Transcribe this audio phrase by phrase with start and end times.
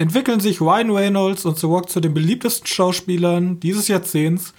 [0.00, 4.54] entwickeln sich Ryan Reynolds und The Rock zu den beliebtesten Schauspielern dieses Jahrzehnts.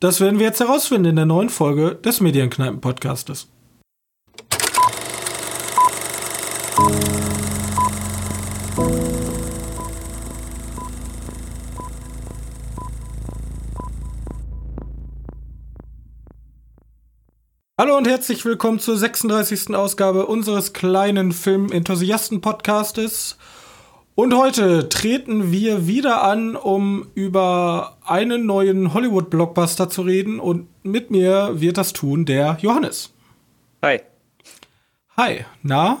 [0.00, 3.48] Das werden wir jetzt herausfinden in der neuen Folge des Medienkneipen-Podcastes.
[17.80, 19.74] Hallo und herzlich willkommen zur 36.
[19.74, 23.38] Ausgabe unseres kleinen Film-Enthusiasten-Podcastes.
[24.16, 30.38] Und heute treten wir wieder an, um über einen neuen Hollywood-Blockbuster zu reden.
[30.38, 33.12] Und mit mir wird das tun der Johannes.
[33.82, 34.02] Hi.
[35.16, 35.44] Hi.
[35.62, 35.98] Na?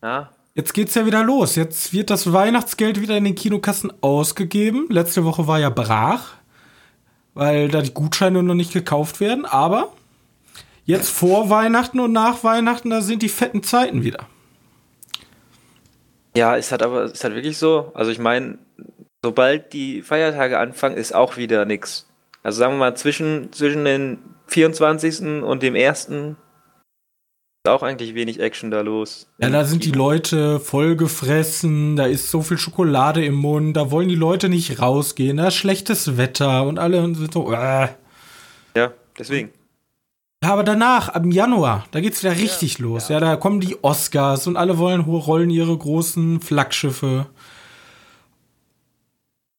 [0.00, 0.30] Na?
[0.54, 1.56] Jetzt geht's ja wieder los.
[1.56, 4.86] Jetzt wird das Weihnachtsgeld wieder in den Kinokassen ausgegeben.
[4.88, 6.32] Letzte Woche war ja brach,
[7.34, 9.44] weil da die Gutscheine noch nicht gekauft werden.
[9.44, 9.92] Aber
[10.86, 14.26] jetzt vor Weihnachten und nach Weihnachten, da sind die fetten Zeiten wieder.
[16.34, 17.90] Ja, ist halt aber ist halt wirklich so.
[17.94, 18.58] Also ich meine,
[19.22, 22.06] sobald die Feiertage anfangen, ist auch wieder nix.
[22.42, 25.42] Also sagen wir mal, zwischen, zwischen den 24.
[25.42, 26.08] und dem 1.
[26.08, 26.36] ist
[27.68, 29.28] auch eigentlich wenig Action da los.
[29.38, 34.08] Ja, da sind die Leute vollgefressen, da ist so viel Schokolade im Mund, da wollen
[34.08, 37.52] die Leute nicht rausgehen, da ist schlechtes Wetter und alle sind so.
[37.52, 37.88] Äh.
[38.74, 39.50] Ja, deswegen.
[40.42, 43.08] Ja, aber danach, ab Januar, da geht's wieder richtig ja, los.
[43.08, 43.14] Ja.
[43.14, 43.20] ja.
[43.20, 47.26] da kommen die Oscars und alle wollen rollen ihre großen Flaggschiffe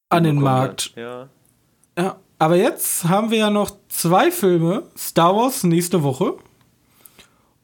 [0.10, 0.94] an den Markt.
[0.96, 1.30] Ja.
[1.98, 2.18] ja.
[2.38, 4.84] Aber jetzt haben wir ja noch zwei Filme.
[4.98, 6.36] Star Wars nächste Woche.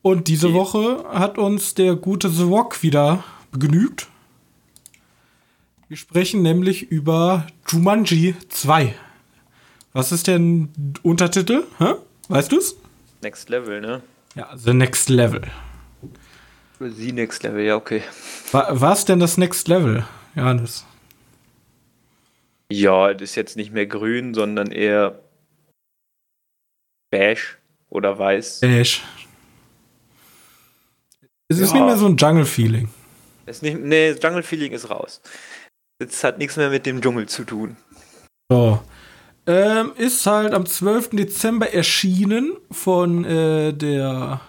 [0.02, 0.56] Und diese okay.
[0.56, 4.08] Woche hat uns der gute The Rock wieder begnügt.
[5.90, 8.96] Wir sprechen nämlich über Jumanji 2.
[9.92, 10.70] Was ist denn
[11.04, 11.64] Untertitel?
[11.80, 11.96] Hä?
[12.30, 12.78] Weißt du's?
[13.22, 14.02] Next Level, ne?
[14.36, 15.42] Ja, The Next Level.
[16.80, 18.02] The Next Level, ja, okay.
[18.52, 20.86] War, was denn das Next Level, Johannes?
[22.72, 25.20] Ja, das ist jetzt nicht mehr grün, sondern eher
[27.12, 27.58] beige
[27.90, 28.62] oder weiß.
[28.62, 29.02] Beige.
[31.50, 31.66] Es ja.
[31.66, 32.90] ist nicht mehr so ein Jungle-Feeling.
[33.62, 35.22] Nee, Jungle-Feeling ist raus.
[35.98, 37.76] Es hat nichts mehr mit dem Dschungel zu tun.
[38.50, 38.82] So.
[39.50, 41.10] Ähm, ist halt am 12.
[41.10, 44.42] Dezember erschienen von äh, der,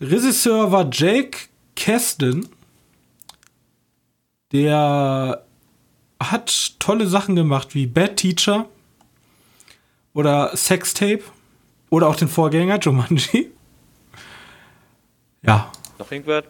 [0.00, 1.38] Regisseur war Jake
[1.76, 2.48] Keston.
[4.52, 5.44] Der
[6.20, 8.66] hat tolle Sachen gemacht wie Bad Teacher
[10.12, 11.22] oder Sextape
[11.90, 13.50] oder auch den Vorgänger Jumanji.
[15.42, 15.70] Ja.
[15.98, 16.44] Noch irgendwas?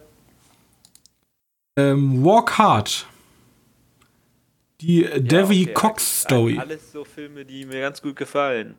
[1.77, 3.07] Ähm, Walk Hard.
[4.85, 5.73] Die ja, Devi okay.
[5.73, 6.59] Cox Story.
[6.59, 8.79] Alles so Filme, die mir ganz gut gefallen.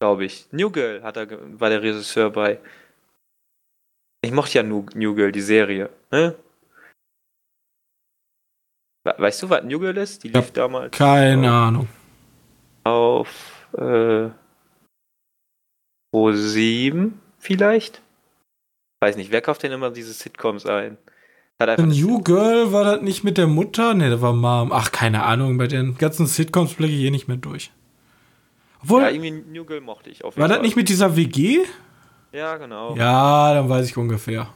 [0.00, 0.50] Glaube ich.
[0.50, 1.28] New Girl hat er,
[1.60, 2.58] war der Regisseur bei.
[4.22, 5.90] Ich mochte ja New, New Girl, die Serie.
[6.10, 6.36] Ne?
[9.04, 10.24] Weißt du, was New Girl ist?
[10.24, 10.96] Die lief damals.
[10.96, 11.88] Keine auf, Ahnung.
[12.84, 14.30] Auf äh,
[16.10, 18.00] Pro 7 vielleicht?
[19.00, 20.96] Weiß nicht, wer kauft denn immer diese Sitcoms ein?
[21.60, 23.94] New Girl war das nicht mit der Mutter?
[23.94, 24.70] Ne, das war Mom.
[24.72, 27.72] Ach, keine Ahnung, bei den ganzen Sitcoms blicke ich eh nicht mehr durch.
[28.82, 30.58] Obwohl, ja, irgendwie New Girl mochte ich auf jeden War Fall.
[30.58, 31.58] das nicht mit dieser WG?
[32.32, 32.94] Ja, genau.
[32.94, 34.48] Ja, dann weiß ich ungefähr.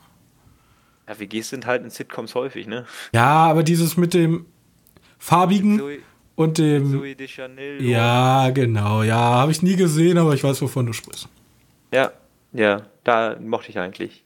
[1.09, 2.87] Ja, WGs sind halt in Sitcoms häufig, ne?
[3.12, 4.47] Ja, aber dieses mit dem
[5.19, 5.99] farbigen Zoe,
[6.37, 6.93] und dem.
[6.93, 7.83] Zoe de Chanel.
[7.83, 9.03] Ja, genau.
[9.03, 11.29] Ja, habe ich nie gesehen, aber ich weiß, wovon du sprichst.
[11.93, 12.12] Ja,
[12.53, 14.25] ja, da mochte ich eigentlich.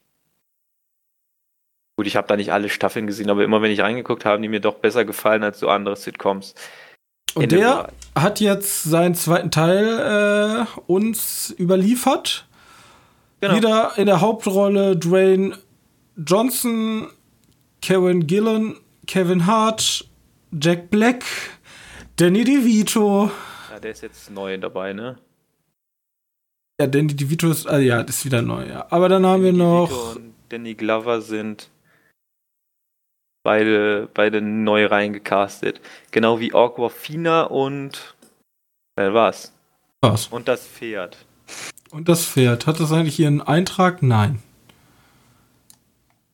[1.96, 4.48] Gut, ich habe da nicht alle Staffeln gesehen, aber immer wenn ich reingeguckt habe, die
[4.48, 6.54] mir doch besser gefallen als so andere Sitcoms.
[7.34, 12.46] Und der hat jetzt seinen zweiten Teil äh, uns überliefert.
[13.40, 13.56] Genau.
[13.56, 15.58] Wieder in der Hauptrolle Dwayne
[16.16, 17.08] Johnson,
[17.82, 20.06] Kevin Gillen, Kevin Hart,
[20.52, 21.24] Jack Black,
[22.16, 23.30] Danny DeVito.
[23.70, 25.16] Ja, der ist jetzt neu dabei, ne?
[26.80, 28.86] Ja, Danny DeVito ist, also ja, ist wieder neu, ja.
[28.90, 29.88] Aber dann haben Danny wir noch.
[29.88, 31.68] DeVito und Danny Glover sind
[33.46, 35.80] beide, beide neu reingecastet.
[36.10, 38.16] Genau wie Aquafina und
[38.96, 39.52] wer war's?
[40.00, 40.26] Was?
[40.26, 41.16] Und das Pferd.
[41.92, 42.66] Und das Pferd.
[42.66, 44.02] Hat das eigentlich ihren Eintrag?
[44.02, 44.42] Nein.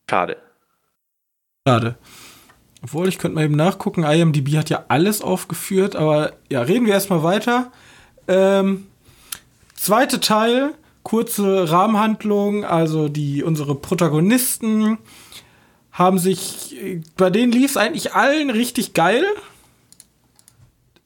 [0.09, 0.37] Schade.
[1.67, 1.97] Schade.
[2.81, 4.03] Obwohl, ich könnte mal eben nachgucken.
[4.03, 7.71] IMDb hat ja alles aufgeführt, aber ja, reden wir erstmal weiter.
[8.27, 8.87] Ähm,
[9.75, 10.73] zweite Teil,
[11.03, 14.97] kurze Rahmenhandlung, also die unsere Protagonisten
[15.93, 16.75] haben sich,
[17.15, 19.23] bei denen lief es eigentlich allen richtig geil.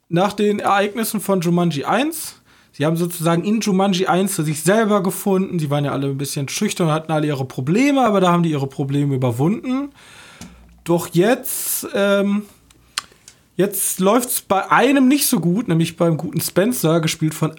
[0.09, 2.41] Nach den Ereignissen von Jumanji 1.
[2.71, 5.59] Sie haben sozusagen in Jumanji 1 zu sich selber gefunden.
[5.59, 8.43] Sie waren ja alle ein bisschen schüchtern und hatten alle ihre Probleme, aber da haben
[8.43, 9.89] die ihre Probleme überwunden.
[10.85, 12.43] Doch jetzt, ähm,
[13.57, 17.53] jetzt läuft es bei einem nicht so gut, nämlich beim guten Spencer, gespielt von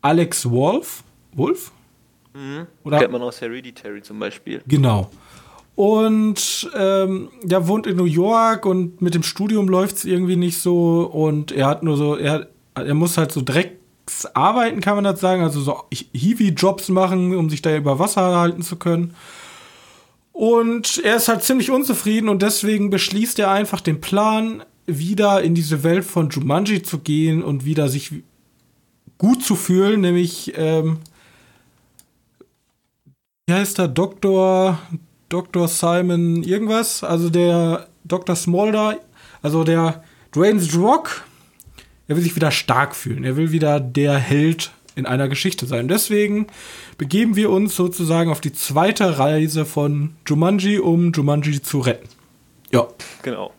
[0.00, 1.04] Alex Wolf.
[1.32, 1.70] Wolf?
[2.32, 2.66] Mhm.
[2.82, 3.00] Oder?
[3.00, 4.62] Kennt man aus Hereditary zum Beispiel.
[4.66, 5.10] Genau.
[5.76, 10.60] Und ähm, der wohnt in New York und mit dem Studium läuft es irgendwie nicht
[10.60, 11.02] so.
[11.02, 15.20] Und er hat nur so, er, er muss halt so Drecks arbeiten, kann man das
[15.20, 15.42] sagen.
[15.42, 19.14] Also so Hiwi-Jobs machen, um sich da über Wasser halten zu können.
[20.32, 25.54] Und er ist halt ziemlich unzufrieden und deswegen beschließt er einfach den Plan, wieder in
[25.54, 28.12] diese Welt von Jumanji zu gehen und wieder sich
[29.18, 30.98] gut zu fühlen, nämlich, ähm,
[33.46, 34.78] wie heißt er, Doktor,
[35.28, 35.68] Dr.
[35.68, 38.36] Simon irgendwas, also der Dr.
[38.36, 38.98] Smolder,
[39.42, 40.02] also der
[40.34, 41.24] Dwayne Rock,
[42.08, 43.24] er will sich wieder stark fühlen.
[43.24, 45.88] Er will wieder der Held in einer Geschichte sein.
[45.88, 46.46] Deswegen
[46.98, 52.08] begeben wir uns sozusagen auf die zweite Reise von Jumanji, um Jumanji zu retten.
[52.70, 52.86] Ja.
[53.22, 53.52] Genau.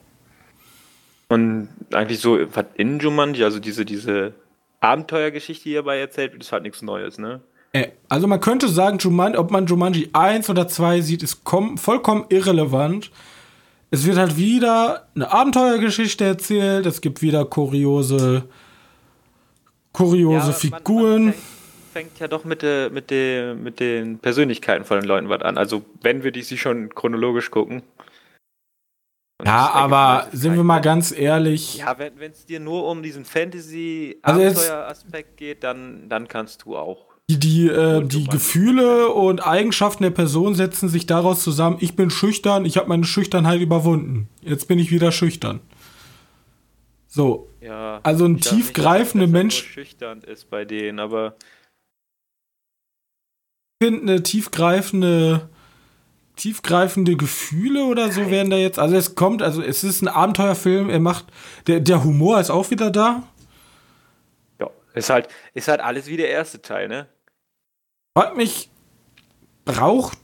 [1.28, 2.38] Und eigentlich so
[2.76, 4.34] in Jumanji, also diese, diese
[4.80, 7.42] Abenteuergeschichte, die hierbei erzählt wird, ist halt nichts Neues, ne?
[7.76, 11.42] Äh, also man könnte sagen, Jumanji, ob man Jumanji 1 oder 2 sieht, ist
[11.76, 13.12] vollkommen irrelevant.
[13.92, 18.46] Es wird halt wieder eine Abenteuergeschichte erzählt, es gibt wieder kuriose,
[19.92, 21.12] kuriose ja, Figuren.
[21.12, 21.44] Man, man fängt,
[21.92, 25.58] fängt, ja doch mit, de, mit, de, mit den Persönlichkeiten von den Leuten was an.
[25.58, 27.84] Also wenn wir die sie schon chronologisch gucken.
[29.44, 31.80] ja, aber sind wir mal ganz ehrlich.
[31.80, 37.15] Ja, wenn es dir nur um diesen Fantasy-Abenteuer-Aspekt also geht, dann, dann kannst du auch
[37.30, 42.12] die, die, äh, die Gefühle und Eigenschaften der Person setzen sich daraus zusammen, ich bin
[42.12, 44.30] schüchtern, ich habe meine Schüchternheit überwunden.
[44.42, 45.60] Jetzt bin ich wieder schüchtern.
[47.08, 47.50] So.
[47.62, 49.64] Ja, also ein tiefgreifender Mensch.
[49.64, 51.36] schüchtern ist bei denen, aber.
[53.80, 55.50] Ich finde eine tiefgreifende,
[56.36, 58.78] tiefgreifende Gefühle oder so werden da jetzt.
[58.78, 61.26] Also es kommt, also es ist ein Abenteuerfilm, er macht.
[61.66, 63.24] Der, der Humor ist auch wieder da.
[64.60, 67.08] Ja, ist halt, ist halt alles wie der erste Teil, ne?
[68.18, 68.70] Frag mich,
[69.66, 70.18] braucht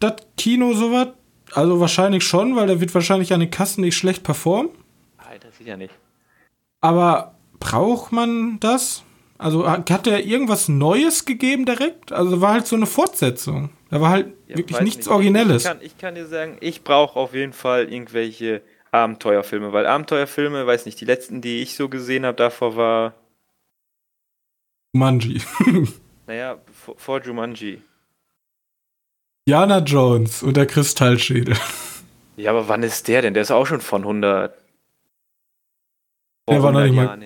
[0.00, 1.08] das Kino sowas?
[1.52, 4.70] Also wahrscheinlich schon, weil der wird wahrscheinlich an den Kassen nicht schlecht performen.
[5.40, 5.94] Das sicher nicht.
[6.80, 9.02] Aber braucht man das?
[9.38, 12.10] Also hat der irgendwas Neues gegeben direkt?
[12.10, 13.70] Also war halt so eine Fortsetzung.
[13.90, 15.08] Da war halt ja, wirklich nichts nicht.
[15.08, 15.64] Originelles.
[15.64, 18.62] Ich kann, ich kann, dir sagen, ich brauche auf jeden Fall irgendwelche
[18.92, 23.14] Abenteuerfilme, weil Abenteuerfilme, weiß nicht, die letzten, die ich so gesehen habe, davor war.
[24.92, 25.42] Manji.
[26.26, 26.58] Naja,
[26.96, 27.82] vor, Jumanji.
[29.48, 31.56] Jana Jones und der Kristallschädel.
[32.36, 33.34] Ja, aber wann ist der denn?
[33.34, 34.54] Der ist auch schon von 100.
[36.48, 37.18] Der war noch nicht mal.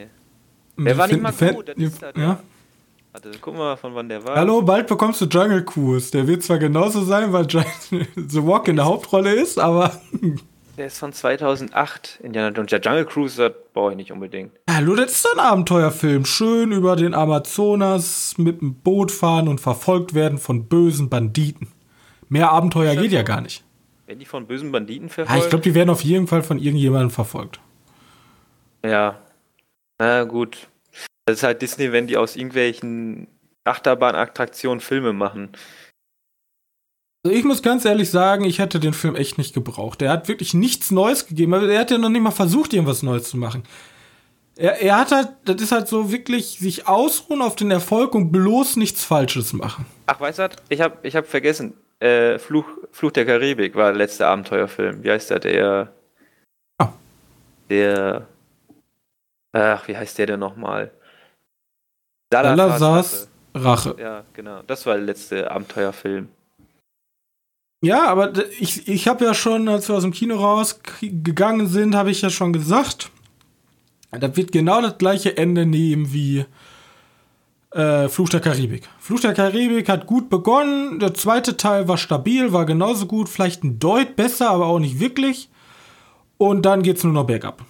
[0.76, 1.74] Der war nicht mal gut.
[2.16, 2.40] Ja.
[3.12, 4.36] Warte, guck mal, von wann der war.
[4.36, 6.12] Hallo, bald bekommst du Jungle Cruise.
[6.12, 10.00] Der wird zwar genauso sein, weil The Walk in der Hauptrolle ist, aber
[10.80, 12.70] Der ist von 2008, Indiana Jones.
[12.70, 14.52] Der Jungle Cruise, brauche ich nicht unbedingt.
[14.66, 16.24] Hallo, das ist ein Abenteuerfilm.
[16.24, 21.68] Schön über den Amazonas mit dem Boot fahren und verfolgt werden von bösen Banditen.
[22.30, 23.62] Mehr Abenteuer geht ja gar nicht.
[24.06, 25.38] Werden die von bösen Banditen verfolgt?
[25.38, 27.60] Ja, ich glaube, die werden auf jeden Fall von irgendjemandem verfolgt.
[28.82, 29.18] Ja.
[29.98, 30.66] Na gut.
[31.26, 33.26] Das ist halt Disney, wenn die aus irgendwelchen
[33.64, 35.50] Achterbahnattraktionen Filme machen.
[37.22, 40.00] Also ich muss ganz ehrlich sagen, ich hätte den Film echt nicht gebraucht.
[40.00, 41.52] Er hat wirklich nichts Neues gegeben.
[41.52, 43.62] Er hat ja noch nicht mal versucht, irgendwas Neues zu machen.
[44.56, 48.32] Er, er hat halt, das ist halt so wirklich sich ausruhen auf den Erfolg und
[48.32, 49.84] bloß nichts Falsches machen.
[50.06, 51.74] Ach, weißt du, ich habe ich hab vergessen.
[51.98, 55.02] Äh, Fluch, Fluch der Karibik war der letzte Abenteuerfilm.
[55.02, 55.40] Wie heißt der?
[55.40, 55.92] Der.
[56.78, 56.88] Ah.
[57.68, 58.26] Der.
[59.52, 60.90] Ach, wie heißt der denn nochmal?
[62.32, 63.96] Salazars Rache.
[63.98, 64.62] Ja, genau.
[64.66, 66.28] Das war der letzte Abenteuerfilm.
[67.82, 72.10] Ja, aber ich, ich habe ja schon, als wir aus dem Kino rausgegangen sind, habe
[72.10, 73.10] ich ja schon gesagt,
[74.10, 76.44] da wird genau das gleiche Ende nehmen wie
[77.72, 78.88] äh, Fluch der Karibik.
[78.98, 83.64] Fluch der Karibik hat gut begonnen, der zweite Teil war stabil, war genauso gut, vielleicht
[83.64, 85.48] ein Deut besser, aber auch nicht wirklich.
[86.36, 87.64] Und dann geht's nur noch bergab.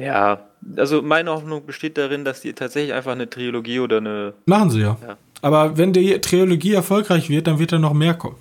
[0.00, 0.40] Ja,
[0.76, 4.34] also meine Hoffnung besteht darin, dass die tatsächlich einfach eine Trilogie oder eine.
[4.46, 4.96] Machen sie ja.
[5.06, 5.16] ja.
[5.40, 8.36] Aber wenn die Trilogie erfolgreich wird, dann wird da noch mehr kommen.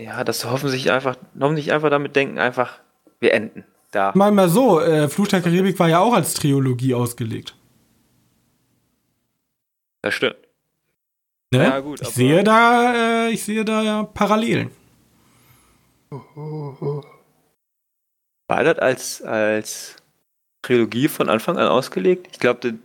[0.00, 2.80] Ja, das hoffen sich einfach, hoffentlich einfach damit denken, einfach,
[3.18, 4.12] wir enden da.
[4.14, 7.54] Mal mal so, äh, Fluch der Karibik war ja auch als Trilogie ausgelegt.
[10.00, 10.36] Das stimmt.
[11.52, 11.64] Ne?
[11.64, 12.00] Ja, gut.
[12.00, 14.70] Ich sehe da, äh, ich sehe da ja Parallelen.
[18.48, 19.96] War das als, als
[20.62, 22.28] Trilogie von Anfang an ausgelegt?
[22.32, 22.78] Ich glaube,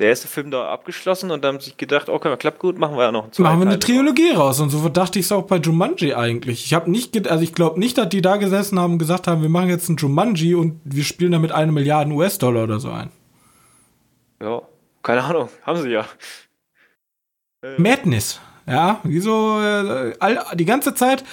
[0.00, 3.04] der erste Film da abgeschlossen und dann haben sich gedacht, okay, klappt gut, machen wir
[3.04, 3.42] ja noch einen zweiten.
[3.42, 4.58] Machen wir eine Trilogie raus.
[4.58, 6.64] Und so dachte ich es auch bei Jumanji eigentlich.
[6.64, 9.42] Ich habe nicht, also ich glaube nicht, dass die da gesessen haben und gesagt haben,
[9.42, 13.10] wir machen jetzt einen Jumanji und wir spielen damit eine Milliarde US-Dollar oder so ein.
[14.42, 14.62] Ja,
[15.02, 16.06] keine Ahnung, haben sie ja.
[17.62, 17.78] Äh.
[17.78, 21.24] Madness, ja, wieso äh, all, die ganze Zeit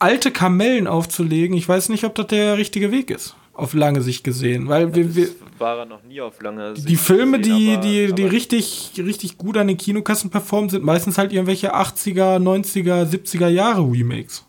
[0.00, 1.56] alte Kamellen aufzulegen.
[1.56, 4.94] Ich weiß nicht, ob das der richtige Weg ist auf lange Sicht gesehen, weil ja,
[4.94, 5.28] wir, wir
[5.58, 6.88] war er noch nie auf lange Sicht.
[6.88, 10.70] Die Filme, gesehen, die aber, die aber die richtig richtig gut an den Kinokassen performen,
[10.70, 14.44] sind meistens halt irgendwelche 80er, 90er, 70er Jahre Remakes.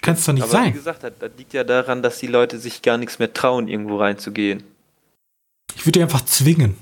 [0.00, 0.66] Kann es doch nicht aber sein.
[0.68, 3.68] Wie gesagt, das, das liegt ja daran, dass die Leute sich gar nichts mehr trauen,
[3.68, 4.62] irgendwo reinzugehen.
[5.74, 6.76] Ich würde die einfach zwingen.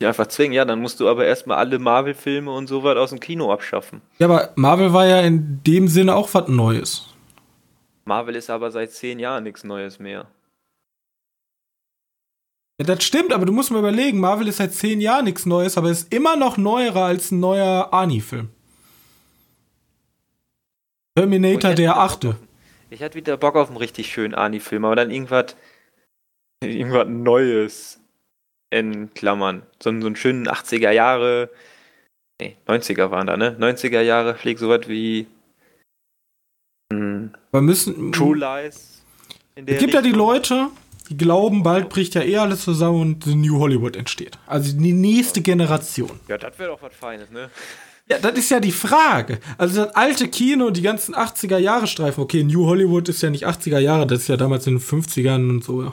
[0.00, 3.10] Die einfach zwingen, ja, dann musst du aber erstmal alle Marvel-Filme und so weit aus
[3.10, 4.00] dem Kino abschaffen.
[4.18, 7.11] Ja, aber Marvel war ja in dem Sinne auch was Neues.
[8.04, 10.28] Marvel ist aber seit zehn Jahren nichts Neues mehr.
[12.80, 15.76] Ja, das stimmt, aber du musst mal überlegen, Marvel ist seit zehn Jahren nichts Neues,
[15.78, 18.48] aber ist immer noch neuerer als ein neuer Ani-Film.
[21.16, 22.36] Terminator der achte.
[22.90, 25.56] Ich hatte wieder Bock auf einen richtig schönen Ani-Film, aber dann irgendwas,
[26.64, 28.00] irgendwas Neues
[28.70, 29.62] in Klammern.
[29.82, 31.50] So, so einen schönen 80er Jahre,
[32.40, 33.56] nee, 90er waren da, ne?
[33.60, 35.26] 90er Jahre fliegt sowas wie
[37.52, 38.12] wir müssen.
[38.12, 39.02] True Lies.
[39.54, 39.90] es gibt Richtung.
[39.90, 40.68] ja die Leute,
[41.08, 44.38] die glauben, bald bricht ja eh alles zusammen und The New Hollywood entsteht.
[44.46, 46.18] Also die nächste Generation.
[46.28, 47.50] Ja, das wäre doch was Feines, ne?
[48.08, 49.38] Ja, das ist ja die Frage.
[49.58, 52.22] Also das alte Kino, die ganzen 80er Jahre Streifen.
[52.22, 55.48] Okay, New Hollywood ist ja nicht 80er Jahre, das ist ja damals in den 50ern
[55.50, 55.92] und so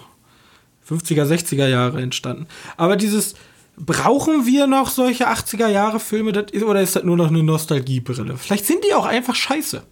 [0.90, 2.48] 50er, 60er Jahre entstanden.
[2.78, 3.36] Aber dieses
[3.78, 8.38] brauchen wir noch solche 80er Jahre Filme ist, oder ist das nur noch eine Nostalgiebrille?
[8.38, 9.84] Vielleicht sind die auch einfach scheiße.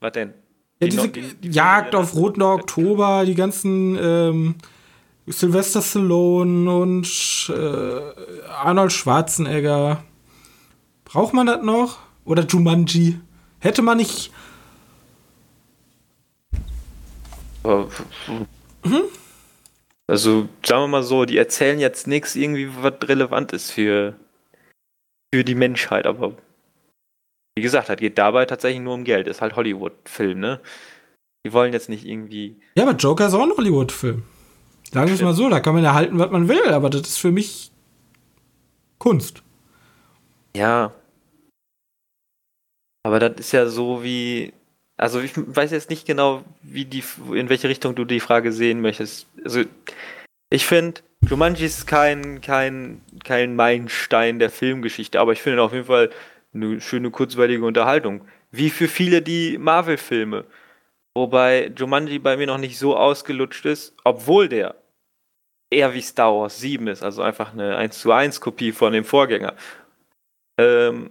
[0.00, 0.34] Was denn?
[0.80, 4.54] Ja, die diese die, die Jagd auf Roten Oktober, die ganzen ähm,
[5.26, 10.04] Sylvester Stallone und äh, Arnold Schwarzenegger.
[11.04, 11.98] Braucht man das noch?
[12.24, 13.18] Oder Jumanji?
[13.60, 14.30] Hätte man nicht.
[17.64, 19.02] Mhm.
[20.06, 24.14] Also, sagen wir mal so, die erzählen jetzt nichts irgendwie, was relevant ist für,
[25.34, 26.32] für die Menschheit, aber
[27.58, 29.26] wie gesagt, es geht dabei tatsächlich nur um Geld.
[29.26, 30.60] Ist halt Hollywood-Film, ne?
[31.44, 32.56] Die wollen jetzt nicht irgendwie.
[32.76, 34.22] Ja, aber Joker ist auch ein Hollywood-Film.
[34.92, 37.18] Sagen wir es mal so, da kann man erhalten, was man will, aber das ist
[37.18, 37.72] für mich
[38.98, 39.42] Kunst.
[40.56, 40.92] Ja.
[43.02, 44.52] Aber das ist ja so wie.
[44.96, 47.02] Also ich weiß jetzt nicht genau, wie die,
[47.34, 49.26] in welche Richtung du die Frage sehen möchtest.
[49.44, 49.64] Also
[50.50, 55.86] ich finde, Jumanji ist kein, kein, kein Meilenstein der Filmgeschichte, aber ich finde auf jeden
[55.86, 56.10] Fall
[56.54, 58.26] eine schöne kurzweilige Unterhaltung.
[58.50, 60.44] Wie für viele die Marvel-Filme.
[61.14, 64.76] Wobei Jumanji bei mir noch nicht so ausgelutscht ist, obwohl der
[65.70, 69.04] eher wie Star Wars 7 ist, also einfach eine 1 zu 1 Kopie von dem
[69.04, 69.54] Vorgänger.
[70.58, 71.10] Ähm,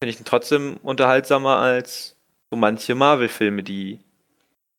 [0.00, 2.16] Finde ich ihn trotzdem unterhaltsamer als
[2.50, 4.00] so manche Marvel-Filme, die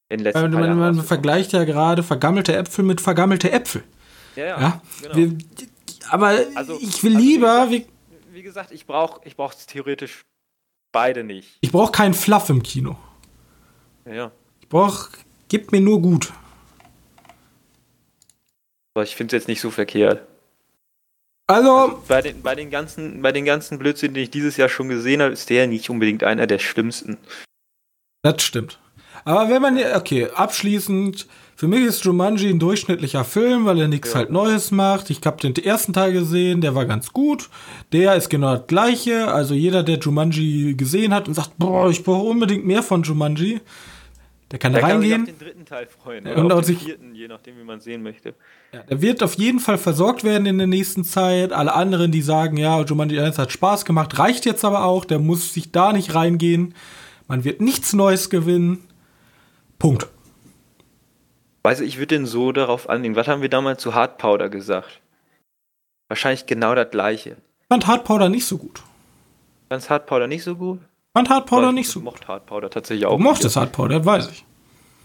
[0.09, 0.51] in letzter Zeit.
[0.51, 3.83] Man, man vergleicht ja gerade vergammelte Äpfel mit vergammelte Äpfel.
[4.35, 4.59] Ja, ja.
[4.59, 4.81] ja?
[5.01, 5.15] Genau.
[5.15, 5.38] Wir,
[6.09, 7.71] aber also, ich will also lieber.
[7.71, 7.85] Wie,
[8.35, 10.25] wie gesagt, ich brauche ich brauch theoretisch
[10.91, 11.57] beide nicht.
[11.61, 12.97] Ich brauche keinen Fluff im Kino.
[14.05, 14.31] Ja.
[14.59, 15.09] Ich brauche,
[15.47, 16.33] gib mir nur gut.
[18.93, 20.27] Aber ich finde es jetzt nicht so verkehrt.
[21.47, 24.69] Also, also, bei, den, bei, den ganzen, bei den ganzen Blödsinn, den ich dieses Jahr
[24.69, 27.17] schon gesehen habe, ist der nicht unbedingt einer der schlimmsten.
[28.21, 28.79] Das stimmt.
[29.23, 31.27] Aber wenn man, okay, abschließend,
[31.57, 34.19] für mich ist Jumanji ein durchschnittlicher Film, weil er nichts ja.
[34.19, 35.09] halt Neues macht.
[35.09, 37.50] Ich habe den ersten Teil gesehen, der war ganz gut.
[37.93, 39.29] Der ist genau das gleiche.
[39.29, 43.62] Also jeder, der Jumanji gesehen hat und sagt, boah, ich brauche unbedingt mehr von Jumanji,
[44.51, 45.25] der kann da reingehen.
[45.25, 46.27] Kann sich auf den dritten Teil freuen.
[46.27, 48.33] Und auf den vierten, je nachdem, wie man sehen möchte.
[48.74, 51.53] Ja, der wird auf jeden Fall versorgt werden in der nächsten Zeit.
[51.53, 55.05] Alle anderen, die sagen, ja, Jumanji 1 hat Spaß gemacht, reicht jetzt aber auch.
[55.05, 56.75] Der muss sich da nicht reingehen.
[57.29, 58.83] Man wird nichts Neues gewinnen.
[59.79, 60.07] Punkt.
[61.65, 63.15] Weiß ich würde den so darauf anlegen.
[63.15, 65.01] Was haben wir damals zu Hard Powder gesagt?
[66.10, 67.38] Wahrscheinlich genau das gleiche.
[67.62, 68.84] Ich fand Hard Powder nicht so gut.
[69.67, 70.79] Fandst Hard Powder nicht so gut?
[70.79, 72.10] Ich fand Hard Powder nicht so gut.
[72.10, 73.17] Ich mochte Hard Powder tatsächlich auch.
[73.17, 74.45] Du mochtest Hard Powder, das weiß ich.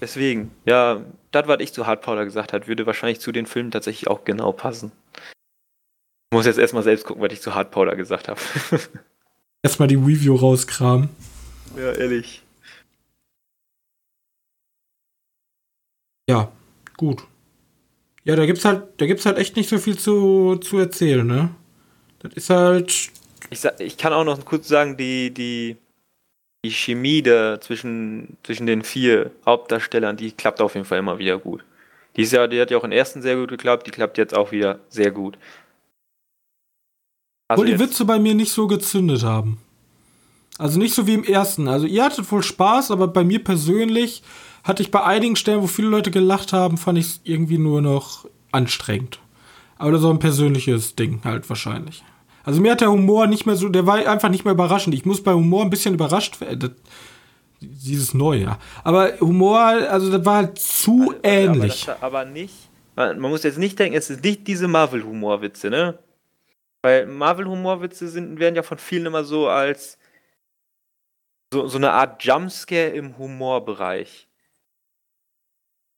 [0.03, 1.01] Deswegen, ja,
[1.31, 4.25] das, was ich zu Hard Powder gesagt habe, würde wahrscheinlich zu den Filmen tatsächlich auch
[4.27, 4.93] genau passen.
[5.17, 8.39] Ich muss jetzt erstmal selbst gucken, was ich zu Hard Powder gesagt habe.
[9.63, 11.09] erstmal die Review rauskramen.
[11.79, 12.43] Ja, ehrlich.
[16.31, 16.53] Ja,
[16.97, 17.25] gut.
[18.23, 21.51] Ja, da gibt's halt, da gibt's halt echt nicht so viel zu, zu erzählen, ne?
[22.21, 23.11] Das ist halt.
[23.51, 25.77] Ich, ich kann auch noch kurz sagen, die, die,
[26.65, 31.39] die Chemie da zwischen, zwischen den vier Hauptdarstellern, die klappt auf jeden Fall immer wieder
[31.39, 31.65] gut.
[32.17, 34.53] Dieses Jahr, die hat ja auch im ersten sehr gut geklappt, die klappt jetzt auch
[34.53, 35.37] wieder sehr gut.
[37.49, 39.59] Also Wo die Witze bei mir nicht so gezündet haben.
[40.59, 41.67] Also nicht so wie im ersten.
[41.67, 44.23] Also ihr hattet wohl Spaß, aber bei mir persönlich
[44.65, 47.83] hatte ich bei einigen Stellen, wo viele Leute gelacht haben, fand ich es irgendwie nur
[47.83, 49.21] noch anstrengend.
[49.79, 52.05] Aber so ein persönliches Ding halt wahrscheinlich.
[52.45, 54.95] Also mir hat der Humor nicht mehr so, der war einfach nicht mehr überraschend.
[54.95, 56.75] Ich muss bei Humor ein bisschen überrascht werden.
[57.61, 58.59] Dieses Neue, ja.
[58.85, 61.89] Aber Humor, also das war halt zu also, ähnlich.
[61.89, 62.55] Aber, aber, nicht,
[62.97, 65.99] man muss jetzt nicht denken, es ist nicht diese Marvel-Humorwitze, ne?
[66.83, 69.99] Weil Marvel-Humorwitze sind, werden ja von vielen immer so als
[71.53, 74.30] so, so eine Art Jumpscare im Humorbereich.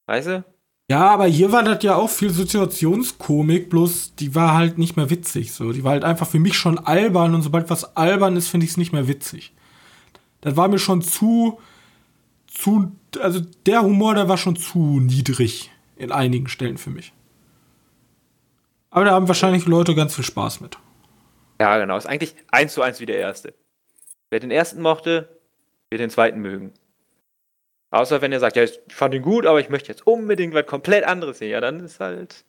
[0.06, 0.44] Weißt du?
[0.90, 5.09] Ja, aber hier war das ja auch viel Situationskomik, bloß die war halt nicht mehr
[5.11, 5.52] witzig.
[5.52, 8.64] So, die war halt einfach für mich schon albern und sobald was albern ist, finde
[8.64, 9.54] ich es nicht mehr witzig.
[10.42, 11.61] Das war mir schon zu,
[12.47, 17.12] zu, also der Humor, der war schon zu niedrig in einigen Stellen für mich.
[18.90, 20.76] Aber da haben wahrscheinlich Leute ganz viel Spaß mit.
[21.61, 21.97] Ja, genau.
[21.97, 23.54] Ist eigentlich eins zu eins wie der erste.
[24.28, 25.40] Wer den ersten mochte,
[25.88, 26.73] wird den zweiten mögen.
[27.92, 30.66] Außer wenn er sagt, ja, ich fand ihn gut, aber ich möchte jetzt unbedingt was
[30.66, 31.50] komplett anderes sehen.
[31.50, 32.46] Ja, dann ist halt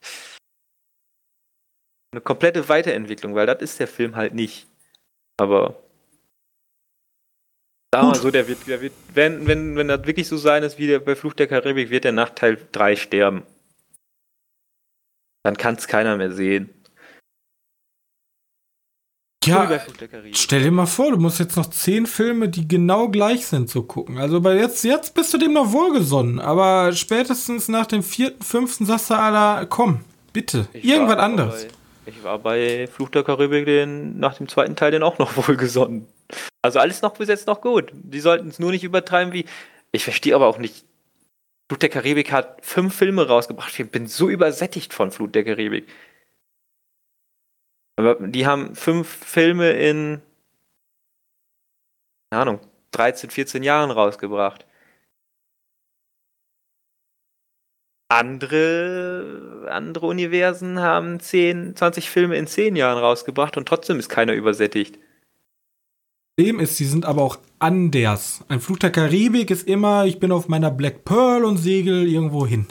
[2.14, 4.68] eine komplette Weiterentwicklung, weil das ist der Film halt nicht.
[5.38, 5.84] Aber
[7.94, 10.78] sagen wir so, der wird, der wird wenn, wenn, wenn das wirklich so sein ist
[10.78, 13.44] wie der, bei Fluch der Karibik, wird der nach Teil 3 sterben.
[15.44, 16.70] Dann kann es keiner mehr sehen.
[19.46, 19.70] Ja,
[20.34, 23.84] stell dir mal vor, du musst jetzt noch zehn Filme, die genau gleich sind, so
[23.84, 24.18] gucken.
[24.18, 28.86] Also bei jetzt, jetzt bist du dem noch wohlgesonnen, aber spätestens nach dem vierten, fünften
[28.86, 31.66] sagst du aller, komm, bitte, ich irgendwas anderes.
[31.66, 35.36] Bei, ich war bei Fluch der Karibik den, nach dem zweiten Teil den auch noch
[35.48, 36.08] wohlgesonnen.
[36.62, 37.92] Also alles noch bis jetzt noch gut.
[37.94, 39.46] Die sollten es nur nicht übertreiben wie.
[39.92, 40.86] Ich verstehe aber auch nicht.
[41.70, 43.80] Flut der Karibik hat fünf Filme rausgebracht.
[43.80, 45.88] Ich bin so übersättigt von Flut der Karibik.
[47.96, 50.22] Aber die haben fünf Filme in,
[52.32, 52.60] keine Ahnung,
[52.92, 54.66] 13, 14 Jahren rausgebracht.
[58.10, 64.34] Andere, andere Universen haben 10, 20 Filme in 10 Jahren rausgebracht und trotzdem ist keiner
[64.34, 65.00] übersättigt.
[66.36, 68.44] Problem ist, sie sind aber auch anders.
[68.50, 72.46] Ein Flug der Karibik ist immer, ich bin auf meiner Black Pearl und segel irgendwo
[72.48, 72.68] hin.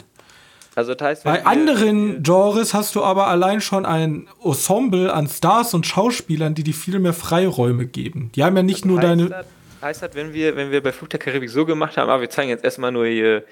[0.75, 5.73] Also das heißt, Bei anderen Genres hast du aber allein schon ein Ensemble an Stars
[5.73, 8.31] und Schauspielern, die dir viel mehr Freiräume geben.
[8.35, 9.29] Die haben ja nicht nur deine.
[9.29, 9.45] Das,
[9.81, 12.29] heißt das, wenn wir, wenn wir bei Flug der Karibik so gemacht haben, aber wir
[12.29, 13.43] zeigen jetzt erstmal nur hier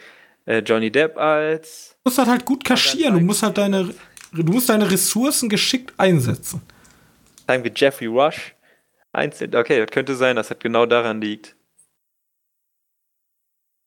[0.45, 1.95] äh, Johnny Depp als.
[2.03, 3.93] Du musst halt, halt gut kaschieren, du musst halt deine,
[4.31, 6.61] du musst deine Ressourcen geschickt einsetzen.
[7.45, 8.55] Zeigen wir Jeffrey Rush
[9.11, 9.53] einzeln.
[9.55, 11.55] Okay, das könnte sein, dass das genau daran liegt.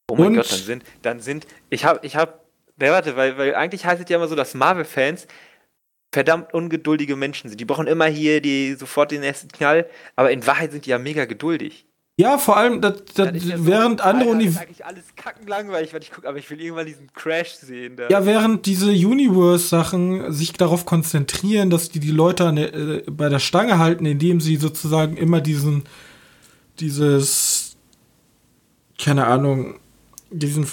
[0.09, 0.35] Oh mein und?
[0.37, 2.44] Gott, dann sind, dann sind, ich habe, ich habe
[2.81, 5.27] ja, warte, weil, weil eigentlich heißt es ja immer so, dass Marvel-Fans
[6.13, 7.61] verdammt ungeduldige Menschen sind.
[7.61, 10.99] Die brauchen immer hier die sofort den ersten Knall, aber in Wahrheit sind die ja
[10.99, 11.87] mega geduldig.
[12.17, 14.55] Ja, vor allem, das, das ja während so, andere Universen.
[14.55, 17.97] Das ist eigentlich alles kackenlangweilig, weil ich gucke, aber ich will irgendwann diesen Crash sehen.
[17.97, 18.09] Da.
[18.09, 23.41] Ja, während diese Universe-Sachen sich darauf konzentrieren, dass die die Leute der, äh, bei der
[23.41, 25.83] Stange halten, indem sie sozusagen immer diesen,
[26.79, 27.77] dieses,
[28.97, 29.81] keine Ahnung,
[30.31, 30.69] diesen,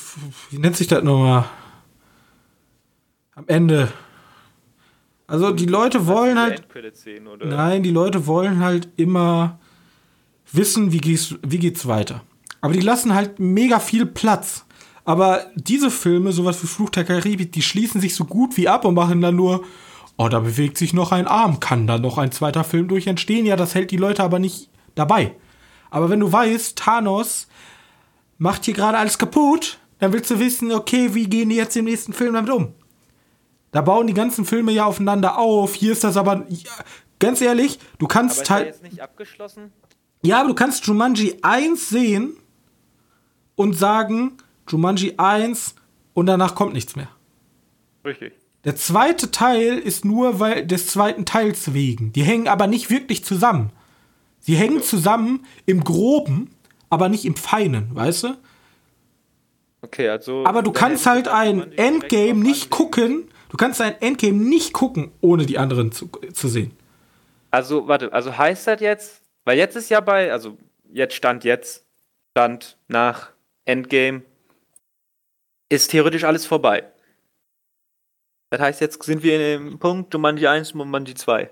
[0.52, 1.46] wie nennt sich das nochmal?
[3.36, 3.92] Am Ende.
[5.28, 6.68] Also die Leute wollen halt.
[7.46, 9.60] Nein, die Leute wollen halt immer
[10.52, 12.22] wissen, wie geht's, wie geht's weiter.
[12.60, 14.66] Aber die lassen halt mega viel Platz.
[15.04, 18.86] Aber diese Filme, sowas wie Fluch der Karibik, die schließen sich so gut wie ab
[18.86, 19.64] und machen dann nur,
[20.18, 23.46] oh, da bewegt sich noch ein Arm, kann da noch ein zweiter Film durch entstehen?
[23.46, 25.36] Ja, das hält die Leute aber nicht dabei.
[25.90, 27.48] Aber wenn du weißt, Thanos
[28.38, 31.86] macht hier gerade alles kaputt, dann willst du wissen, okay, wie gehen die jetzt im
[31.86, 32.74] nächsten Film damit um?
[33.72, 35.74] Da bauen die ganzen Filme ja aufeinander auf.
[35.74, 36.70] Hier ist das aber ja,
[37.20, 39.72] ganz ehrlich, du kannst aber ist halt jetzt nicht abgeschlossen.
[40.24, 42.34] Ja, aber du kannst Jumanji 1 sehen
[43.56, 44.34] und sagen
[44.68, 45.76] Jumanji 1
[46.14, 47.10] und danach kommt nichts mehr.
[48.06, 48.34] Richtig.
[48.64, 52.14] Der zweite Teil ist nur weil des zweiten Teils wegen.
[52.14, 53.72] Die hängen aber nicht wirklich zusammen.
[54.40, 56.52] Sie hängen zusammen im Groben,
[56.90, 58.38] aber nicht im Feinen, weißt du?
[59.82, 60.46] Okay, also.
[60.46, 65.46] Aber du kannst halt ein Endgame nicht gucken Du kannst ein Endgame nicht gucken, ohne
[65.46, 66.72] die anderen zu, zu sehen.
[67.50, 70.58] Also, warte, also heißt das jetzt, weil jetzt ist ja bei, also
[70.94, 71.86] jetzt stand jetzt,
[72.32, 73.32] stand nach
[73.66, 74.22] Endgame,
[75.68, 76.90] ist theoretisch alles vorbei.
[78.52, 81.50] Das heißt, jetzt sind wir in dem Punkt Jumanji 1 und Jumanji 2.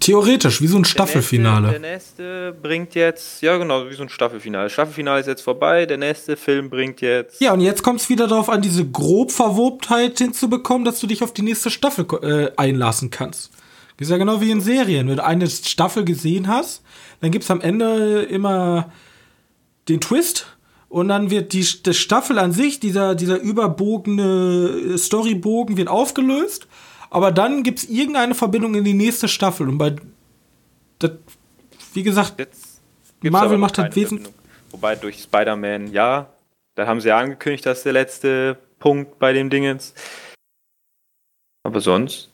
[0.00, 1.70] Theoretisch, wie so ein Staffelfinale.
[1.70, 4.70] Der nächste, der nächste, bringt jetzt, ja genau, wie so ein Staffelfinale.
[4.70, 7.40] Staffelfinale ist jetzt vorbei, der nächste Film bringt jetzt.
[7.40, 11.34] Ja, und jetzt kommt es wieder darauf an, diese Grobverwobtheit hinzubekommen, dass du dich auf
[11.34, 13.52] die nächste Staffel äh, einlassen kannst.
[13.96, 15.08] Das ist ja genau wie in Serien.
[15.08, 16.82] Wenn du eine Staffel gesehen hast,
[17.20, 18.90] dann gibt es am Ende immer
[19.88, 20.56] den Twist
[20.88, 26.66] und dann wird die, die Staffel an sich, dieser, dieser überbogene Storybogen wird aufgelöst
[27.12, 29.68] aber dann gibt es irgendeine Verbindung in die nächste Staffel.
[29.68, 29.96] Und bei.
[30.98, 31.12] Das,
[31.92, 32.34] wie gesagt,
[33.22, 34.32] Marvel macht halt wesentlich.
[34.70, 36.32] Wobei durch Spider-Man, ja,
[36.74, 39.94] da haben sie ja angekündigt, dass der letzte Punkt bei dem Dingens.
[41.64, 42.31] Aber sonst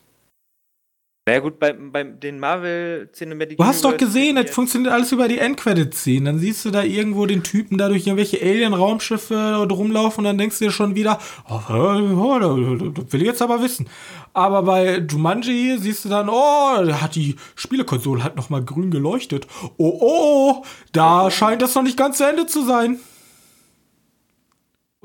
[1.28, 5.12] na ja, gut, bei, bei den Marvel Cinematic Du hast doch gesehen, das funktioniert alles
[5.12, 6.24] über die Endcredit-Szenen.
[6.24, 10.58] Dann siehst du da irgendwo den Typen da durch irgendwelche Alien-Raumschiffe rumlaufen und dann denkst
[10.58, 11.18] du dir schon wieder,
[11.50, 13.90] oh, oh, das will ich jetzt aber wissen.
[14.32, 19.46] Aber bei Jumanji siehst du dann, oh, da hat die Spielekonsole halt nochmal grün geleuchtet.
[19.76, 23.00] Oh, oh, da scheint das noch nicht ganz zu Ende zu sein.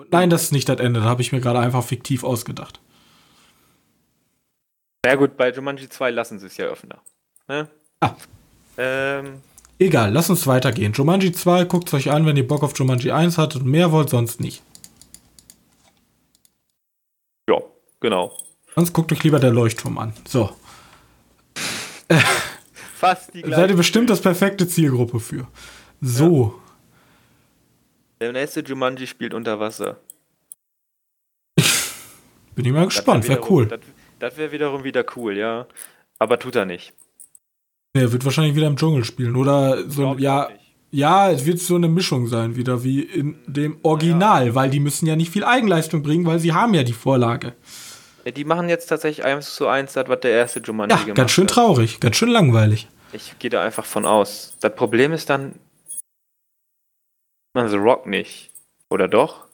[0.10, 2.80] Nein, das ist nicht das Ende, da habe ich mir gerade einfach fiktiv ausgedacht.
[5.04, 6.98] Na ja, gut, bei Jumanji 2 lassen sie es ja öffnen.
[7.50, 7.68] Ne?
[8.00, 8.16] Ah.
[8.78, 9.42] Ähm,
[9.78, 10.94] Egal, lass uns weitergehen.
[10.94, 13.66] Jumanji 2, guckt es euch an, wenn ihr Bock auf Jumanji 1 hattet.
[13.66, 14.64] Mehr wollt sonst nicht.
[17.50, 17.58] Ja,
[18.00, 18.38] genau.
[18.76, 20.14] Sonst guckt euch lieber der Leuchtturm an.
[20.26, 20.56] So.
[22.96, 23.60] Fast die gleiche.
[23.60, 25.48] Seid ihr bestimmt das perfekte Zielgruppe für.
[26.00, 26.56] So.
[26.56, 26.64] Ja.
[28.22, 29.98] Der nächste Jumanji spielt unter Wasser.
[32.56, 33.66] Bin ich mal gespannt, wäre cool.
[33.68, 33.82] Das,
[34.24, 35.68] das wäre wiederum wieder cool, ja.
[36.18, 36.94] Aber tut er nicht.
[37.94, 39.36] Er wird wahrscheinlich wieder im Dschungel spielen.
[39.36, 40.50] Oder so, ja.
[40.92, 44.56] Ja, es wird so eine Mischung sein, wieder wie in dem Original, ja.
[44.56, 47.54] weil die müssen ja nicht viel Eigenleistung bringen, weil sie haben ja die Vorlage.
[48.26, 51.32] Die machen jetzt tatsächlich eins zu eins das, was der erste Jumanji ja, gemacht ganz
[51.32, 52.88] schön traurig, ganz schön langweilig.
[53.12, 54.56] Ich gehe da einfach von aus.
[54.62, 55.56] Das Problem ist dann,
[57.54, 58.52] man The Rock nicht.
[58.90, 59.48] Oder doch?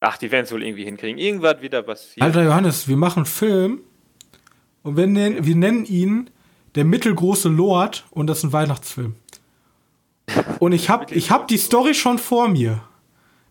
[0.00, 1.18] Ach, die werden es wohl irgendwie hinkriegen.
[1.18, 2.22] Irgendwas wieder passiert.
[2.22, 3.80] Alter Johannes, wir machen einen Film
[4.82, 6.30] und wir nennen, wir nennen ihn
[6.74, 9.16] der mittelgroße Lord und das ist ein Weihnachtsfilm.
[10.60, 12.82] Und ich hab, ich hab die Story schon vor mir.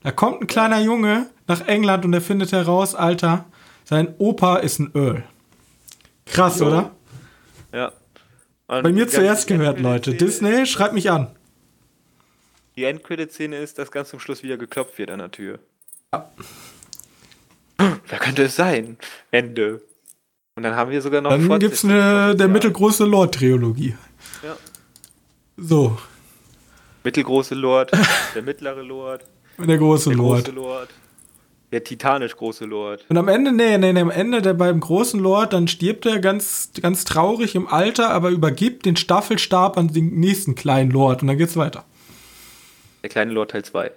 [0.03, 3.45] Da kommt ein kleiner Junge nach England und er findet heraus, Alter,
[3.83, 5.23] sein Opa ist ein Earl.
[6.25, 6.67] Krass, jo.
[6.67, 6.91] oder?
[7.73, 7.91] Ja.
[8.67, 10.13] Und Bei mir zuerst gehört, Leute.
[10.13, 11.27] Disney, schreibt mich an.
[12.75, 15.59] Die Endcredit-Szene ist, dass ganz zum Schluss wieder geklopft wird an der Tür.
[16.13, 16.31] Ja.
[17.77, 18.97] Wer könnte es sein?
[19.31, 19.81] Ende.
[20.55, 21.29] Und dann haben wir sogar noch.
[21.29, 23.95] Dann gibt es eine der mittelgroße Lord-Trilogie.
[24.43, 24.57] Ja.
[25.57, 25.97] So.
[27.03, 27.91] Mittelgroße Lord,
[28.35, 29.23] der mittlere Lord.
[29.59, 30.45] Der große der Lord.
[30.45, 30.89] Große Lord.
[31.71, 33.03] Der titanisch große Lord.
[33.09, 36.19] Und am Ende, nee, nee, nee, am Ende der beim großen Lord, dann stirbt er
[36.19, 41.29] ganz, ganz traurig im Alter, aber übergibt den Staffelstab an den nächsten kleinen Lord und
[41.29, 41.85] dann geht's weiter.
[43.01, 43.91] Der kleine Lord Teil 2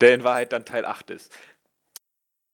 [0.00, 1.32] der in Wahrheit dann Teil 8 ist.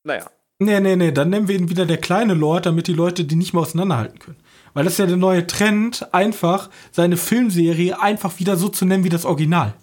[0.05, 0.31] Naja.
[0.59, 3.37] Nee, nee, nee, dann nennen wir ihn wieder der kleine Lord, damit die Leute die
[3.37, 4.37] nicht mehr auseinanderhalten können.
[4.75, 9.05] Weil das ist ja der neue Trend, einfach seine Filmserie einfach wieder so zu nennen
[9.05, 9.75] wie das Original.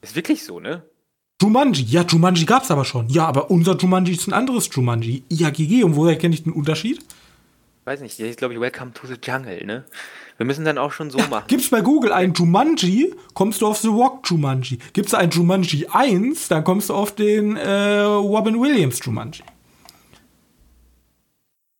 [0.00, 0.84] Ist wirklich so, ne?
[1.40, 3.08] Jumanji, ja, Jumanji gab's aber schon.
[3.08, 5.24] Ja, aber unser Jumanji ist ein anderes Jumanji.
[5.28, 7.04] IAGG, und woher kenne ich den Unterschied?
[7.84, 9.84] Weiß nicht, der ist, glaube ich, Welcome to the Jungle, ne?
[10.42, 11.44] Wir müssen dann auch schon so machen.
[11.46, 14.80] Gibt's bei Google ein Jumanji, kommst du auf The Rock Jumanji.
[14.92, 19.44] Gibt's ein Jumanji 1, dann kommst du auf den äh, Robin Williams Jumanji.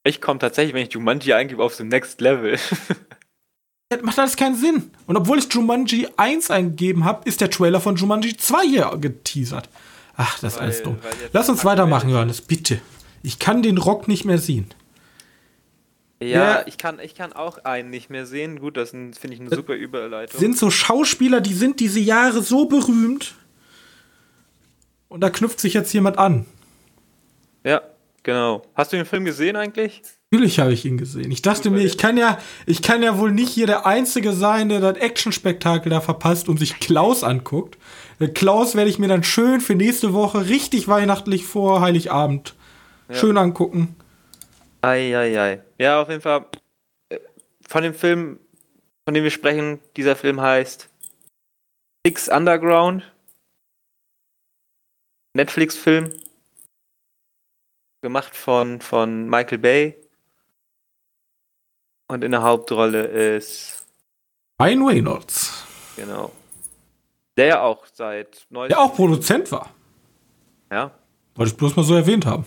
[0.04, 2.56] Ich komme tatsächlich, wenn ich Jumanji eingebe, auf The Next Level.
[3.88, 4.92] das macht alles keinen Sinn.
[5.08, 9.68] Und obwohl ich Jumanji 1 eingegeben habe, ist der Trailer von Jumanji 2 hier geteasert.
[10.14, 10.98] Ach, das ist alles dumm.
[11.32, 12.80] Lass uns weitermachen, Johannes, bitte.
[13.24, 14.72] Ich kann den Rock nicht mehr sehen.
[16.22, 18.60] Ja, ja, ich, kann, ich kann auch einen nicht mehr sehen.
[18.60, 20.38] Gut, das finde ich eine super Überleitung.
[20.38, 23.34] Sind so Schauspieler, die sind diese Jahre so berühmt.
[25.08, 26.46] Und da knüpft sich jetzt jemand an.
[27.64, 27.82] Ja,
[28.22, 28.62] genau.
[28.74, 30.02] Hast du den Film gesehen eigentlich?
[30.30, 31.30] Natürlich habe ich ihn gesehen.
[31.30, 34.32] Ich dachte Super mir, ich kann ja, ich kann ja wohl nicht hier der Einzige
[34.32, 37.76] sein, der das Actionspektakel da verpasst und sich Klaus anguckt.
[38.18, 42.54] Äh, Klaus werde ich mir dann schön für nächste Woche richtig weihnachtlich vor Heiligabend
[43.10, 43.16] ja.
[43.16, 43.96] schön angucken.
[44.82, 45.62] Eieiei.
[45.78, 46.46] Ja, auf jeden Fall.
[47.08, 47.20] Äh,
[47.66, 48.40] von dem Film,
[49.04, 50.88] von dem wir sprechen, dieser Film heißt
[52.06, 53.10] Six Underground.
[55.34, 56.12] Netflix-Film.
[58.02, 59.96] Gemacht von, von Michael Bay.
[62.08, 63.86] Und in der Hauptrolle ist.
[64.60, 65.64] Ryan Reynolds.
[65.96, 66.32] Genau.
[67.36, 68.46] Der ja auch seit.
[68.50, 69.70] Der auch Produzent war.
[70.70, 70.90] Ja.
[71.34, 72.44] Wollte ich bloß mal so erwähnt haben.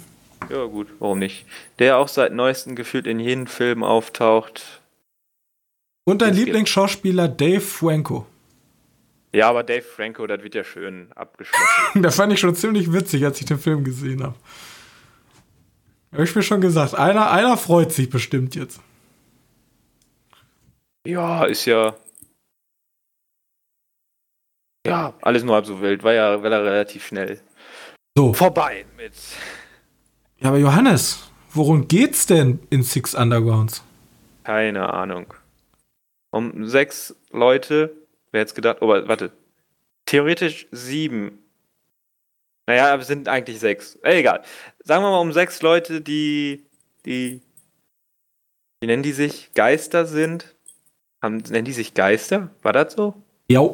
[0.49, 1.45] Ja, gut, warum nicht?
[1.79, 4.81] Der auch seit neuestem gefühlt in jedem Film auftaucht.
[6.05, 8.27] Und dein Lieblingsschauspieler Dave Franco.
[9.33, 11.67] Ja, aber Dave Franco, das wird ja schön abgeschlossen.
[12.01, 14.35] das fand ich schon ziemlich witzig, als ich den Film gesehen habe.
[16.13, 18.79] Habe ich mir schon gesagt, einer, einer freut sich bestimmt jetzt.
[21.05, 21.95] Ja, ist ja.
[24.87, 26.03] Ja, alles nur halb so wild.
[26.03, 27.41] War ja, war ja relativ schnell.
[28.17, 28.33] So.
[28.33, 29.13] Vorbei mit.
[30.39, 33.83] Ja, aber Johannes, worum geht's denn in Six Undergrounds?
[34.43, 35.33] Keine Ahnung.
[36.31, 37.95] Um sechs Leute,
[38.31, 39.31] wer jetzt gedacht, oh, warte.
[40.05, 41.39] Theoretisch sieben.
[42.67, 43.95] Naja, aber es sind eigentlich sechs.
[44.03, 44.43] Äh, egal.
[44.83, 46.65] Sagen wir mal um sechs Leute, die,
[47.05, 47.41] die,
[48.79, 49.51] wie nennen die sich?
[49.53, 50.55] Geister sind.
[51.21, 52.49] Haben, nennen die sich Geister?
[52.61, 53.15] War das so?
[53.47, 53.69] Ja.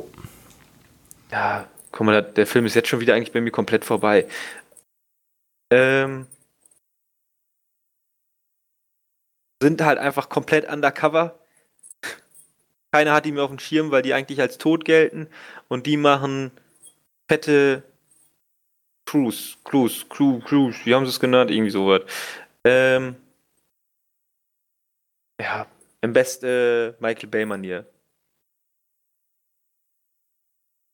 [1.31, 4.27] Ja, guck mal, der Film ist jetzt schon wieder eigentlich bei mir komplett vorbei.
[5.69, 6.27] Ähm,
[9.61, 11.39] sind halt einfach komplett undercover.
[12.91, 15.27] Keiner hat die mehr auf dem Schirm, weil die eigentlich als tot gelten.
[15.69, 16.51] Und die machen
[17.29, 17.83] fette
[19.05, 21.51] Cruise, Cruise, Cruise, Cruise, wie haben sie es genannt?
[21.51, 22.01] Irgendwie sowas.
[22.63, 23.15] Ähm,
[25.39, 25.67] ja,
[26.01, 27.85] im besten äh, Michael Bay-Manier.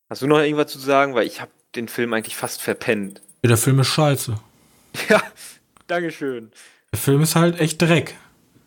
[0.09, 1.15] Hast du noch irgendwas zu sagen?
[1.15, 3.21] Weil ich habe den Film eigentlich fast verpennt.
[3.43, 4.39] Der Film ist scheiße.
[5.09, 5.21] Ja,
[5.87, 6.51] Dankeschön.
[6.91, 8.15] Der Film ist halt echt Dreck.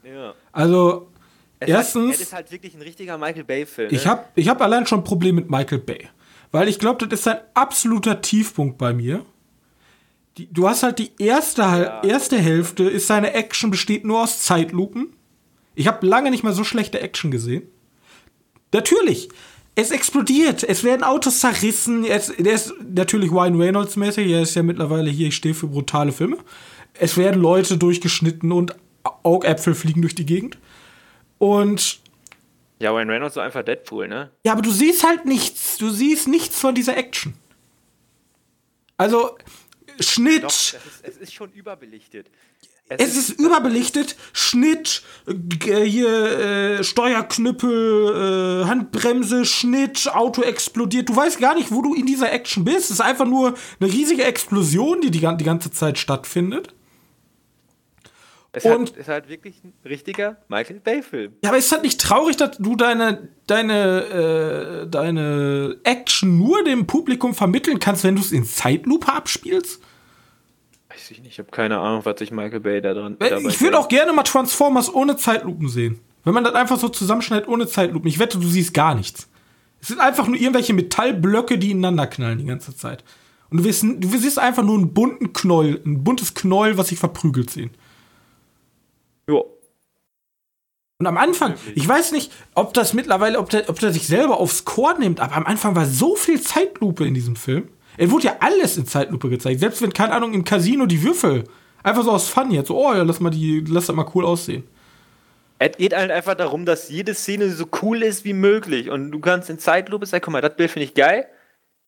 [0.04, 0.34] Ja.
[0.52, 1.08] Also,
[1.58, 3.88] Es erstens, Hat, es ist halt wirklich ein richtiger Michael Bay-Film.
[3.92, 4.10] ich ne?
[4.10, 6.08] habe ich hab allein schon ein Problem mit Michael Bay.
[6.52, 9.24] Weil ich glaube, das ist ein absoluter Tiefpunkt bei mir.
[10.36, 12.02] Die, du hast halt die erste, Ja.
[12.02, 15.12] erste Hälfte, ist seine Action besteht nur aus Zeitlupen.
[15.74, 17.62] Ich habe lange nicht mal so schlechte Action gesehen.
[18.72, 19.28] Natürlich,
[19.74, 22.04] es explodiert, es werden Autos zerrissen.
[22.04, 25.68] Es, der ist natürlich Ryan Reynolds mäßig, er ist ja mittlerweile hier, ich stehe für
[25.68, 26.38] brutale Filme.
[26.94, 30.58] Es werden Leute durchgeschnitten und Augäpfel fliegen durch die Gegend.
[31.38, 32.00] Und
[32.78, 34.30] Ja, Ryan Reynolds so einfach Deadpool, ne?
[34.44, 35.78] ja, aber du siehst halt nichts.
[35.78, 37.34] Du siehst nichts von dieser Action.
[38.96, 39.36] Also,
[39.98, 40.44] Schnitt.
[40.44, 42.30] Doch, ist, es ist schon überbelichtet.
[42.98, 46.08] Es ist überbelichtet, Schnitt, äh, hier
[46.80, 51.08] äh, Steuerknüppel, äh, Handbremse, Schnitt, Auto explodiert.
[51.08, 52.86] Du weißt gar nicht, wo du in dieser Action bist.
[52.86, 56.74] Es ist einfach nur eine riesige Explosion, die die, die ganze Zeit stattfindet.
[58.52, 61.34] Es und- ist halt wirklich ein richtiger Michael Bay-Film.
[61.42, 66.86] Ja, aber ist halt nicht traurig, dass du deine, deine, äh, deine Action nur dem
[66.86, 69.80] Publikum vermitteln kannst, wenn du es in Zeitlupe abspielst?
[70.88, 73.16] Weiß ich nicht, ich habe keine Ahnung, was sich Michael Bay da dran.
[73.20, 76.00] dabei Ich würde auch gerne mal Transformers ohne Zeitlupen sehen.
[76.24, 78.08] Wenn man das einfach so zusammenschneidet ohne Zeitlupen.
[78.08, 79.28] Ich wette, du siehst gar nichts.
[79.80, 83.04] Es sind einfach nur irgendwelche Metallblöcke, die ineinander knallen die ganze Zeit.
[83.50, 86.98] Und du, wirst, du siehst einfach nur einen bunten Knoll, ein buntes Knoll, was sich
[86.98, 87.70] verprügelt sehen.
[89.30, 89.56] Jo.
[90.98, 94.38] Und am Anfang, ich weiß nicht, ob das mittlerweile, ob der, ob der sich selber
[94.38, 97.68] aufs Chor nimmt, aber am Anfang war so viel Zeitlupe in diesem Film.
[97.96, 99.60] Es wurde ja alles in Zeitlupe gezeigt.
[99.60, 101.44] Selbst wenn, keine Ahnung, im Casino die Würfel
[101.82, 104.26] einfach so aus Fun jetzt, so, oh ja, lass mal die, lass das mal cool
[104.26, 104.64] aussehen.
[105.58, 108.90] Es geht halt einfach darum, dass jede Szene so cool ist wie möglich.
[108.90, 111.26] Und du kannst in Zeitlupe sagen, guck mal, das Bild finde ich geil.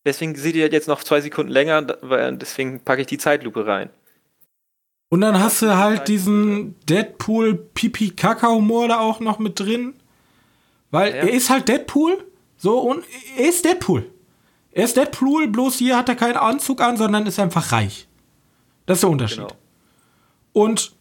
[0.04, 3.90] Deswegen seht ihr jetzt noch zwei Sekunden länger, deswegen packe ich die Zeitlupe rein.
[5.12, 9.92] Und dann hast du halt diesen Deadpool pipi kaka humor da auch noch mit drin.
[10.90, 11.16] Weil Ja.
[11.16, 12.16] er ist halt Deadpool.
[12.56, 13.04] So, und
[13.36, 14.10] er ist Deadpool.
[14.70, 18.08] Er ist Deadpool, bloß hier hat er keinen Anzug an, sondern ist einfach reich.
[18.86, 19.36] Das ist der Unterschied.
[19.40, 19.50] Genau.
[20.54, 20.92] Und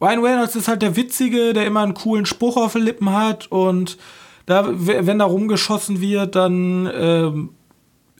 [0.00, 3.46] Ryan Reynolds ist halt der Witzige, der immer einen coolen Spruch auf den Lippen hat.
[3.52, 3.98] Und
[4.46, 7.50] da, wenn da rumgeschossen wird, dann ähm,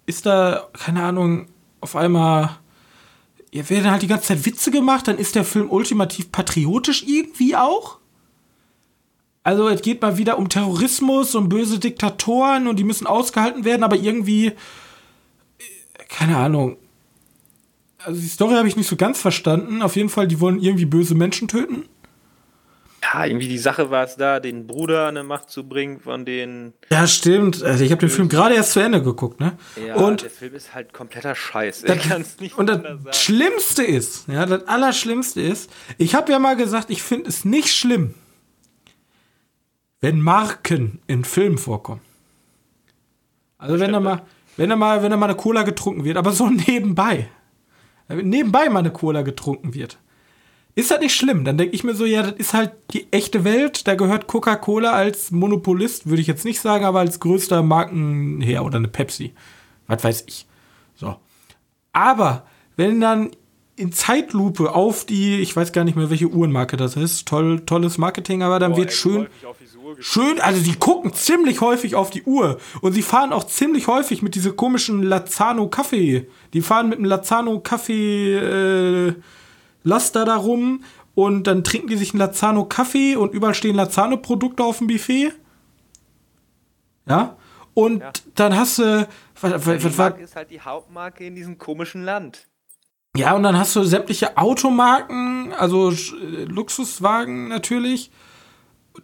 [0.06, 1.46] ist da, keine Ahnung,
[1.80, 2.50] auf einmal
[3.54, 7.54] ja, werden halt die ganze Zeit Witze gemacht, dann ist der Film ultimativ patriotisch irgendwie
[7.54, 7.98] auch.
[9.44, 13.84] Also es geht mal wieder um Terrorismus und böse Diktatoren und die müssen ausgehalten werden,
[13.84, 14.54] aber irgendwie, äh,
[16.08, 16.78] keine Ahnung.
[17.98, 19.82] Also die Story habe ich nicht so ganz verstanden.
[19.82, 21.84] Auf jeden Fall, die wollen irgendwie böse Menschen töten.
[23.12, 26.24] Ja, irgendwie die Sache war es da, den Bruder an der Macht zu bringen von
[26.24, 26.72] den.
[26.90, 27.62] Ja, stimmt.
[27.62, 29.58] Also ich habe den Film gerade erst zu Ende geguckt, ne?
[29.84, 31.82] Ja, und der Film ist halt kompletter Scheiß.
[31.82, 33.12] Das- Ich kann's nicht Und das sagen.
[33.12, 37.68] Schlimmste ist, ja, das Allerschlimmste ist, ich habe ja mal gesagt, ich finde es nicht
[37.74, 38.14] schlimm,
[40.00, 42.00] wenn Marken in Filmen vorkommen.
[43.58, 44.22] Also wenn da mal,
[44.56, 47.28] wenn da mal, wenn da mal eine Cola getrunken wird, aber so nebenbei.
[48.08, 49.98] Wenn Nebenbei mal eine Cola getrunken wird.
[50.76, 51.44] Ist das nicht schlimm?
[51.44, 53.86] Dann denke ich mir so, ja, das ist halt die echte Welt.
[53.86, 58.78] Da gehört Coca-Cola als Monopolist, würde ich jetzt nicht sagen, aber als größter Markenherr oder
[58.78, 59.32] eine Pepsi.
[59.86, 60.46] Was weiß ich.
[60.96, 61.16] So.
[61.92, 62.44] Aber
[62.76, 63.30] wenn dann
[63.76, 67.26] in Zeitlupe auf die, ich weiß gar nicht mehr, welche Uhrenmarke das ist.
[67.26, 69.26] Toll, tolles Marketing, aber dann Boah, wird ey, schön,
[69.98, 74.22] schön, also die gucken ziemlich häufig auf die Uhr und sie fahren auch ziemlich häufig
[74.22, 76.28] mit diese komischen Lazano Kaffee.
[76.52, 79.14] Die fahren mit dem Lazano Kaffee äh,
[79.84, 80.82] Laster da rum
[81.14, 84.88] und dann trinken die sich einen Lazano Kaffee und überall stehen Lazano Produkte auf dem
[84.88, 85.32] Buffet.
[87.08, 87.36] Ja?
[87.74, 88.12] Und Ja.
[88.34, 89.08] dann hast du
[89.40, 92.48] was, was, was war ist halt die Hauptmarke in diesem komischen Land.
[93.16, 98.10] Ja, und dann hast du sämtliche Automarken, also äh, Luxuswagen natürlich.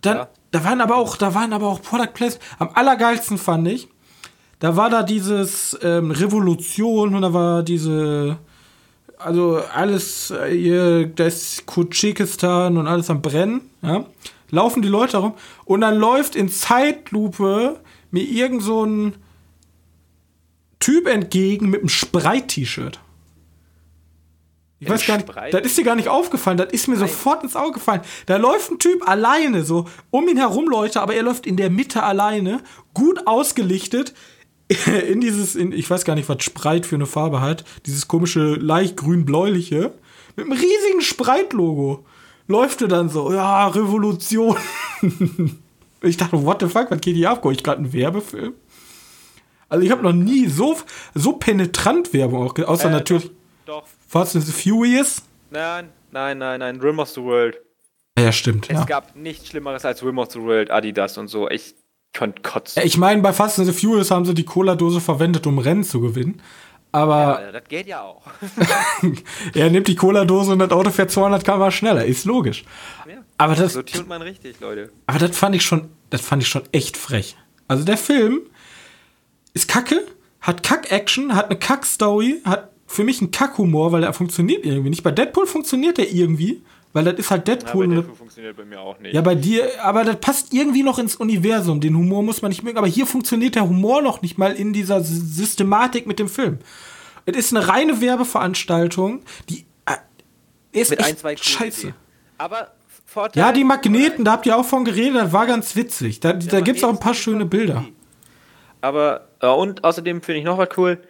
[0.03, 0.29] Dann, Ja.
[0.51, 2.45] da waren aber auch, da waren aber auch Product Placement.
[2.59, 3.89] Am allergeilsten fand ich,
[4.59, 8.39] da war da dieses ähm, Revolution und da war diese,
[9.23, 14.05] also alles äh, hier, da ist Kutschikistan und alles am Brennen, ja.
[14.53, 17.79] Laufen die Leute rum und dann läuft in Zeitlupe
[18.11, 19.15] mir irgend so ein
[20.81, 22.99] Typ entgegen mit einem Spreit-T-Shirt.
[24.81, 27.55] Ich weiß gar nicht, das ist dir gar nicht aufgefallen, das ist mir sofort ins
[27.55, 28.01] Auge gefallen.
[28.25, 31.69] Da läuft ein Typ alleine, so um ihn herum Leute, aber er läuft in der
[31.69, 32.61] Mitte alleine,
[32.95, 34.15] gut ausgelichtet,
[35.09, 38.55] in dieses, in, ich weiß gar nicht, was Spreit für eine Farbe hat, dieses komische
[38.55, 39.93] leicht grün-bläuliche,
[40.37, 42.05] mit einem riesigen Spreit-Logo.
[42.47, 44.57] Läuft er dann so, ja, Revolution.
[46.03, 47.41] ich dachte, what the fuck, was geht hier ab?
[47.43, 48.55] Guck ich gerade einen Werbefilm?
[49.69, 50.77] Also ich habe noch nie so,
[51.15, 53.31] so penetrant Werbung auch, außer Äh, natürlich
[53.67, 53.85] Doch.
[54.09, 55.23] Fast and Furious.
[55.51, 56.81] Nein, nein, nein, nein.
[56.81, 57.57] Rim of the World.
[58.19, 58.69] Ja, stimmt.
[58.69, 58.85] Es Ja.
[58.85, 61.49] gab nichts Schlimmeres als Rim of the World, Adidas und so.
[61.49, 61.75] Ich
[62.17, 62.83] konnte kotzen.
[62.85, 66.01] Ich meine, bei Fast and the Furious haben sie die Cola-Dose verwendet, um Rennen zu
[66.01, 66.43] gewinnen.
[66.93, 68.23] Aber Ja, das geht ja auch.
[69.55, 72.05] er nimmt die Cola-Dose und das Auto fährt 200 km schneller.
[72.05, 72.65] Ist logisch.
[73.09, 73.15] Ja.
[73.39, 74.91] Aber das, So tunt man richtig, Leute.
[75.07, 77.37] aber das fand ich schon, das fand ich schon echt frech.
[77.69, 78.41] Also der Film
[79.55, 80.05] ist kacke,
[80.41, 85.05] hat Kack-Action, hat eine Kack-Story, hat für mich einen Kack-Humor, weil er funktioniert irgendwie nicht.
[85.05, 86.61] Bei Deadpool funktioniert der irgendwie,
[86.93, 87.85] weil das ist halt Deadpool.
[87.87, 89.15] und- Deadpool funktioniert bei mir auch nicht.
[89.15, 91.81] Ja, bei dir, aber das passt irgendwie noch ins Universum.
[91.81, 92.79] Den Humor muss man nicht mögen.
[92.79, 96.59] Aber hier funktioniert der Humor noch nicht mal in dieser S- Systematik mit dem Film.
[97.27, 99.97] Es ist eine reine Werbeveranstaltung, die äh,
[100.73, 101.81] ist Mit echt ein, scheiße.
[101.81, 101.95] Ideen.
[102.39, 102.73] Aber
[103.05, 103.41] Vorteil.
[103.43, 106.21] Ja, die Magneten, da habt ihr auch von geredet, das war ganz witzig.
[106.21, 107.85] Da, da Ja, gibt's auch ein paar schöne Bilder.
[107.87, 107.93] cool.
[108.81, 111.03] Aber, äh, und außerdem finde ich noch was cool.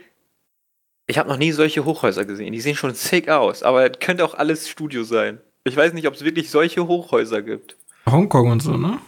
[1.07, 2.53] Ich habe noch nie solche Hochhäuser gesehen.
[2.53, 3.63] Die sehen schon sick aus.
[3.63, 5.41] Aber es könnte auch alles Studio sein.
[5.71, 7.77] Ich weiß nicht, ob es wirklich solche Hochhäuser gibt.
[8.11, 8.99] Hongkong und so, ne?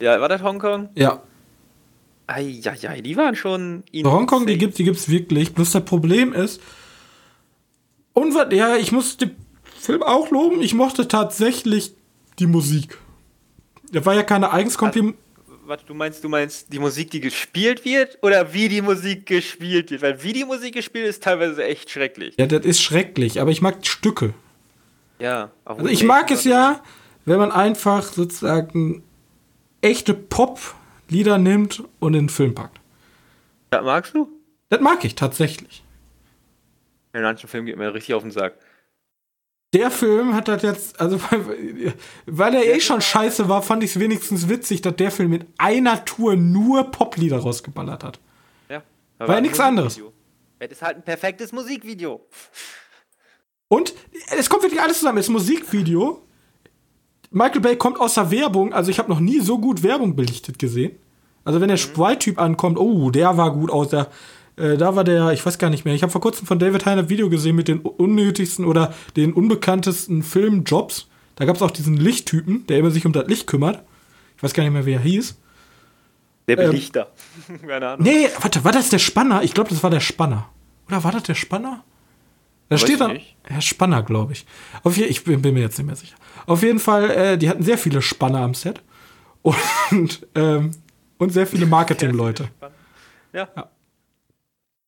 [0.00, 0.88] Ja, war das Hongkong?
[0.94, 1.22] Ja.
[2.26, 3.84] Eieiei, die waren schon.
[3.92, 5.52] So, Hongkong, die gibt die gibt's wirklich.
[5.54, 6.60] Bloß das Problem ist,
[8.16, 9.36] und was, ja, ich muss den
[9.78, 11.92] Film auch loben, ich mochte tatsächlich
[12.38, 12.96] die Musik.
[13.92, 15.16] Da war ja keine eigens komplim
[15.66, 19.90] Was, du meinst, du meinst die Musik, die gespielt wird oder wie die Musik gespielt
[19.90, 20.00] wird?
[20.00, 22.34] Weil wie die Musik gespielt wird, ist teilweise echt schrecklich.
[22.38, 24.32] Ja, das ist schrecklich, aber ich mag Stücke.
[25.18, 25.50] Ja.
[25.64, 26.80] auch Also ich mag es ja,
[27.24, 29.02] wenn man einfach sozusagen
[29.80, 32.80] echte Pop-Lieder nimmt und in den Film packt.
[33.70, 34.28] Das magst du?
[34.68, 35.84] Das mag ich tatsächlich.
[37.12, 38.54] In manchen Filmen geht mir richtig auf den Sack.
[39.74, 41.20] Der Film hat das jetzt, also
[42.26, 45.46] weil er eh schon scheiße war, fand ich es wenigstens witzig, dass der Film mit
[45.58, 48.20] einer Tour nur Poplieder rausgeballert hat.
[48.68, 48.82] Ja.
[49.18, 50.00] War ja nichts anderes.
[50.58, 52.26] Es ist halt ein perfektes Musikvideo.
[53.68, 53.94] Und
[54.38, 55.18] es kommt wirklich alles zusammen.
[55.18, 56.22] Es ist ein Musikvideo.
[57.30, 58.72] Michael Bay kommt aus der Werbung.
[58.72, 60.92] Also ich habe noch nie so gut Werbung belichtet gesehen.
[61.44, 63.88] Also wenn der Sprite-Typ ankommt, oh, der war gut aus.
[63.88, 64.08] Der,
[64.56, 65.94] äh, da war der, ich weiß gar nicht mehr.
[65.94, 69.32] Ich habe vor kurzem von David Heiner ein Video gesehen mit den unnötigsten oder den
[69.32, 71.08] unbekanntesten Filmjobs.
[71.34, 73.82] Da gab es auch diesen Lichttypen, der immer sich um das Licht kümmert.
[74.36, 75.36] Ich weiß gar nicht mehr, wie er hieß.
[76.48, 77.12] Der Ähm, Belichter.
[77.66, 78.06] Keine Ahnung.
[78.06, 79.42] Nee, warte, war das der Spanner?
[79.42, 80.48] Ich glaube, das war der Spanner.
[80.88, 81.84] Oder war das der Spanner?
[82.68, 83.12] Da steht dann.
[83.12, 83.36] nicht.
[83.44, 84.44] Herr Spanner, glaube ich.
[84.82, 86.16] Auf je, ich bin, bin mir jetzt nicht mehr sicher.
[86.46, 88.82] Auf jeden Fall, äh, die hatten sehr viele Spanner am Set.
[89.90, 90.72] Und, ähm,
[91.18, 92.48] und sehr viele Marketingleute.
[93.32, 93.48] Ja.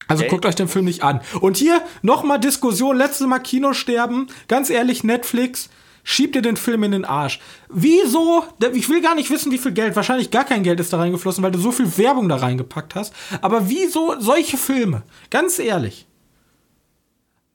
[0.08, 0.30] Also Okay.
[0.30, 1.20] guckt euch den Film nicht an.
[1.40, 4.26] Und hier nochmal Diskussion, letztes Mal Kinosterben.
[4.48, 5.70] Ganz ehrlich, Netflix,
[6.02, 7.38] schiebt ihr den Film in den Arsch.
[7.68, 8.44] Wieso?
[8.72, 11.44] Ich will gar nicht wissen, wie viel Geld, wahrscheinlich gar kein Geld ist da reingeflossen,
[11.44, 13.14] weil du so viel Werbung da reingepackt hast.
[13.40, 15.02] Aber wieso solche Filme?
[15.30, 16.07] Ganz ehrlich.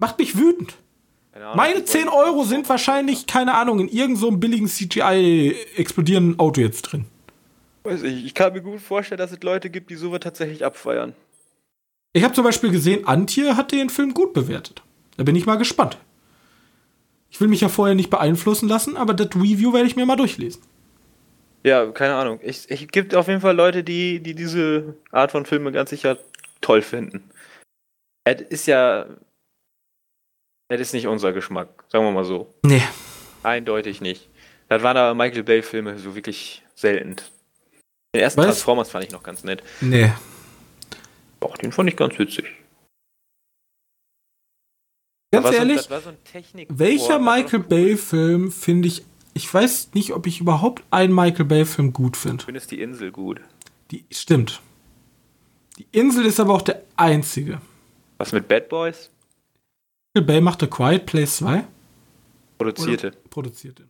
[0.03, 0.75] Macht mich wütend.
[1.55, 6.81] Meine 10 Euro sind wahrscheinlich, keine Ahnung, in irgendeinem so billigen CGI explodierenden Auto jetzt
[6.81, 7.05] drin.
[7.83, 11.13] Weiß ich, ich kann mir gut vorstellen, dass es Leute gibt, die sowas tatsächlich abfeiern.
[12.11, 14.83] Ich habe zum Beispiel gesehen, Antje hat den Film gut bewertet.
[15.15, 15.97] Da bin ich mal gespannt.
[17.29, 20.17] Ich will mich ja vorher nicht beeinflussen lassen, aber das Review werde ich mir mal
[20.17, 20.63] durchlesen.
[21.63, 22.41] Ja, keine Ahnung.
[22.43, 26.17] Es ich, gibt auf jeden Fall Leute, die, die diese Art von Filme ganz sicher
[26.59, 27.23] toll finden.
[28.25, 29.05] Es ist ja.
[30.77, 32.53] Das ist nicht unser Geschmack, sagen wir mal so.
[32.63, 32.81] Nee.
[33.43, 34.27] Eindeutig nicht.
[34.69, 37.17] Das waren aber Michael Bay-Filme so wirklich selten.
[38.15, 38.47] Den ersten Was?
[38.47, 39.61] Transformers fand ich noch ganz nett.
[39.81, 40.11] Nee.
[41.39, 42.45] Doch, den fand ich ganz witzig.
[45.31, 47.59] Ganz so- ehrlich, so ein Technik welcher Michael.
[47.59, 49.03] Bay-Film finde ich.
[49.35, 52.37] Ich weiß nicht, ob ich überhaupt einen Michael Bay-Film gut finde.
[52.41, 53.41] Ich finde es die Insel gut.
[53.91, 54.61] Die stimmt.
[55.79, 57.59] Die Insel ist aber auch der einzige.
[58.19, 59.09] Was mit Bad Boys?
[60.15, 61.63] Michael Bay machte Quiet Place 2.
[62.59, 63.07] Produzierte.
[63.07, 63.87] Oder produzierte.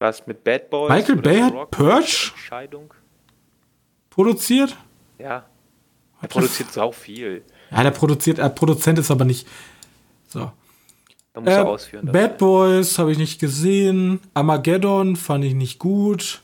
[0.00, 0.90] Was mit Bad Boys?
[0.90, 1.70] Michael Bay hat Rock?
[1.70, 2.30] Purge?
[2.34, 2.92] Entscheidung?
[4.10, 4.76] Produziert?
[5.18, 5.26] Ja.
[6.16, 7.44] Er Hat produziert sau viel.
[7.70, 9.46] Ja, der produziert, er Produzent ist aber nicht.
[10.26, 10.50] So.
[11.34, 12.06] Da muss Äh, er ausführen.
[12.06, 14.18] Bad Boys habe ich nicht gesehen.
[14.34, 16.42] Armageddon fand ich nicht gut.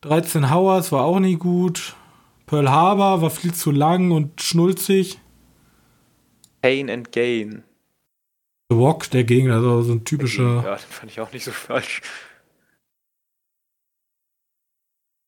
[0.00, 1.94] 13 Hours war auch nicht gut.
[2.46, 5.18] Pearl Harbor war viel zu lang und schnulzig.
[6.60, 7.64] Pain and Gain.
[8.70, 10.62] The Walk, der Gegner, also so ein typischer.
[10.64, 12.02] Ja, den fand ich auch nicht so falsch.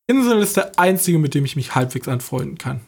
[0.09, 2.81] Insel ist der einzige, mit dem ich mich halbwegs anfreunden kann.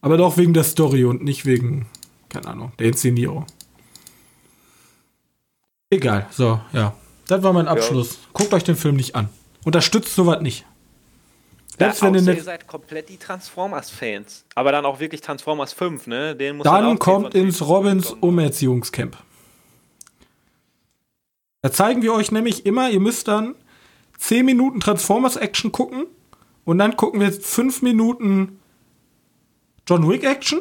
[0.00, 1.86] Aber doch wegen der Story und nicht wegen,
[2.28, 3.46] keine Ahnung, der Inszenierung.
[5.90, 6.96] Egal, so, ja.
[7.26, 8.18] Das war mein Abschluss.
[8.32, 9.28] Guckt euch den Film nicht an.
[9.64, 10.64] Unterstützt sowas nicht.
[11.78, 12.38] Selbst wenn ihr außer nicht.
[12.38, 14.44] ihr seid komplett die Transformers-Fans.
[14.54, 16.34] Aber dann auch wirklich Transformers 5, ne?
[16.34, 18.22] Den muss Dann 10 kommt ins 10 Robins bekommen.
[18.22, 19.16] Umerziehungscamp.
[21.62, 23.54] Da zeigen wir euch nämlich immer, ihr müsst dann
[24.18, 26.06] 10 Minuten Transformers Action gucken
[26.64, 28.60] und dann gucken wir 5 Minuten
[29.86, 30.60] John Wick Action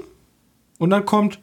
[0.80, 1.39] und dann kommt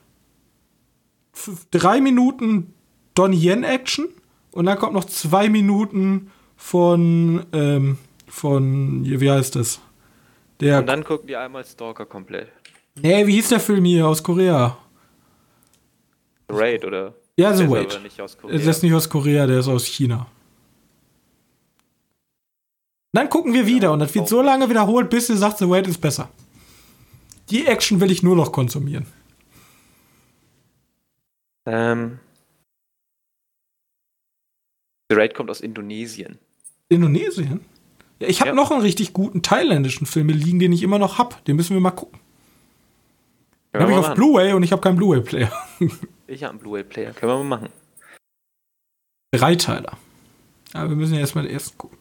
[1.71, 2.75] 3 Minuten
[3.15, 4.09] Donnie Yen Action
[4.51, 7.99] und dann kommt noch 2 Minuten von, ähm,
[8.33, 9.79] von, wie heißt das?
[10.61, 12.49] Der, Und dann gucken die einmal Stalker komplett.
[12.95, 14.79] nee, wie hieß der Film hier aus Korea?
[16.49, 17.15] Raid, oder?
[17.37, 17.85] Ja, The Korea.
[17.85, 17.97] Der
[18.71, 20.27] ist nicht aus Korea, der ist aus China.
[23.13, 25.87] Dann gucken wir wieder und das wird so lange wiederholt, bis ihr sagt, The Wait
[25.87, 26.31] ist besser.
[27.51, 29.07] Die Action will ich nur noch konsumieren.
[31.67, 32.19] Ähm,
[35.11, 36.39] The Raid kommt aus Indonesien.
[36.89, 37.61] Indonesien?
[38.23, 38.55] Ja, ich habe Ja.
[38.55, 41.45] noch einen richtig guten thailändischen Film liegen, den ich immer noch hab.
[41.45, 42.19] Den müssen wir mal gucken.
[43.75, 44.15] Den habe ich auf.
[44.15, 45.53] Blu-ray und ich habe keinen Blu-ray-Player.
[46.29, 47.13] Ich habe einen Blu-ray-Player.
[47.13, 47.69] Können wir mal machen.
[49.35, 49.99] Dreiteiler.
[50.73, 51.99] Aber wir müssen ja erstmal den ersten gucken.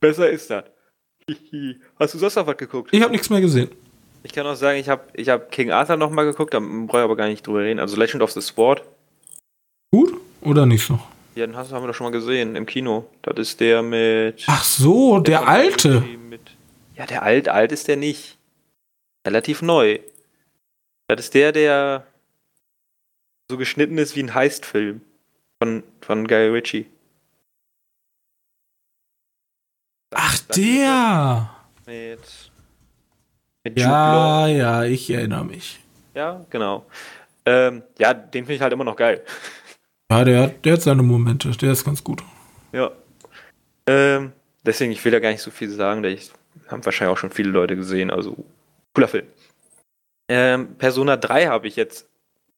[0.00, 0.64] Besser ist das.
[1.98, 2.88] Hast du sonst noch was geguckt?
[2.92, 3.68] Ich habe nichts mehr gesehen.
[4.22, 6.98] Ich kann auch sagen, ich habe ich hab King Arthur noch mal geguckt, da brauche
[6.98, 7.80] ich aber gar nicht drüber reden.
[7.80, 8.82] Also Legend of the Sword,
[9.92, 10.98] Gut oder nicht so?
[11.34, 13.08] Ja, den hast, haben wir doch schon mal gesehen im Kino.
[13.22, 14.44] Das ist der mit...
[14.46, 16.00] Ach so, der von alte.
[16.00, 16.40] Mit,
[16.96, 18.36] ja, der alt, alt ist der nicht.
[19.26, 19.98] Relativ neu.
[21.08, 22.06] Das ist der, der
[23.50, 25.00] so geschnitten ist wie ein Heist-Film
[25.62, 26.86] von, von Guy Ritchie.
[30.12, 31.50] Ach, Das- der.
[31.86, 32.20] Mit,
[33.64, 35.80] mit Ja, ja, ich erinnere mich.
[36.14, 36.86] Ja, genau.
[37.46, 39.24] Ähm, ja, den finde ich halt immer noch geil.
[40.10, 41.50] Ja, der, hat- der hat seine Momente.
[41.50, 42.22] Der ist ganz gut.
[42.72, 42.90] Ja.
[43.86, 44.32] Ähm,
[44.64, 46.30] deswegen, ich will da gar nicht so viel sagen, denn ich
[46.68, 48.36] haben wahrscheinlich auch schon viele Leute gesehen, also
[48.94, 49.26] cooler Film.
[50.28, 52.06] Ähm, Persona 3 habe ich jetzt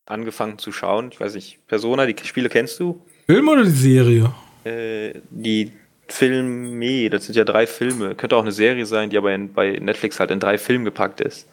[0.07, 1.11] angefangen zu schauen.
[1.13, 3.01] Ich weiß nicht, Persona, die Spiele kennst du?
[3.27, 4.35] Film oder die Serie?
[4.65, 5.73] Äh, die
[6.09, 8.15] Filme, das sind ja drei Filme.
[8.15, 11.21] Könnte auch eine Serie sein, die aber in, bei Netflix halt in drei Filmen gepackt
[11.21, 11.49] ist.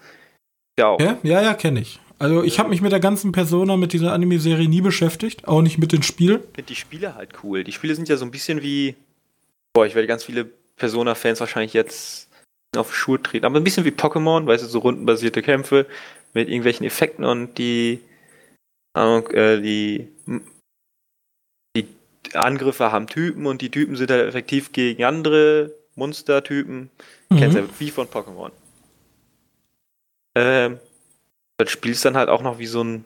[0.78, 1.00] Ja auch.
[1.00, 2.00] Ja, ja, ja kenne ich.
[2.20, 5.48] Also ich habe mich mit der ganzen Persona, mit dieser Anime-Serie nie beschäftigt.
[5.48, 6.42] Auch nicht mit den Spielen.
[6.42, 7.64] Ich finde die Spiele halt cool.
[7.64, 8.96] Die Spiele sind ja so ein bisschen wie.
[9.74, 10.46] Boah, ich werde ganz viele
[10.76, 12.30] Persona-Fans wahrscheinlich jetzt
[12.76, 13.46] auf Schuhe treten.
[13.46, 15.86] Aber ein bisschen wie Pokémon, weißt du, so rundenbasierte Kämpfe
[16.34, 18.02] mit irgendwelchen Effekten und die.
[18.96, 20.08] Äh, die.
[21.78, 21.88] Die
[22.34, 26.90] Angriffe haben Typen und die Typen sind halt effektiv gegen andere Monstertypen.
[27.30, 27.62] Kennst Mhm.
[27.62, 28.52] du ja wie von Pokémon.
[30.36, 30.80] Ähm,
[31.60, 33.05] das Spiel ist dann halt auch noch wie so ein,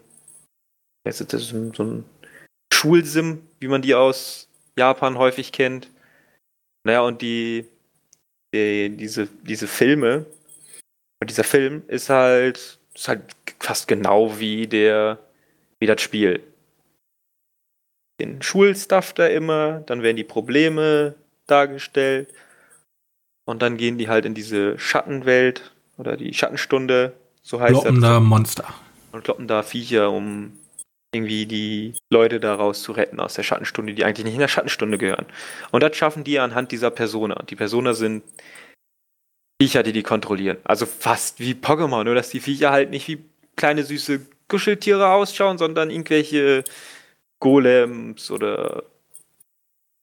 [1.06, 2.06] ist das, ein- so ein
[2.72, 4.48] Schulsim, wie man die aus
[4.78, 5.90] Japan häufig kennt.
[6.86, 7.68] Naja, und die,
[8.54, 10.26] die diese, diese Filme,
[11.22, 13.22] und dieser Film ist halt, ist halt
[13.60, 15.20] fast genau wie der,
[15.80, 16.44] wie das Spiel.
[18.20, 21.16] Den Schulstuff da immer, dann werden die Probleme
[21.48, 22.28] dargestellt
[23.46, 27.14] und dann gehen die halt in diese Schattenwelt oder die Schattenstunde,
[27.44, 28.74] so heißt das Blockender Monster.
[29.12, 30.54] und kloppen da Viecher, um
[31.14, 34.98] irgendwie die Leute daraus zu retten aus der Schattenstunde, die eigentlich nicht in der Schattenstunde
[34.98, 35.28] gehören.
[35.72, 37.44] Und das schaffen die anhand dieser Persona.
[37.50, 38.24] Die Persona sind
[39.62, 40.58] Viecher, die die kontrollieren.
[40.64, 43.24] Also fast wie Pokémon, nur dass die Viecher halt nicht wie
[43.56, 46.64] kleine süße Kuscheltiere ausschauen, sondern irgendwelche
[47.40, 48.84] Golems oder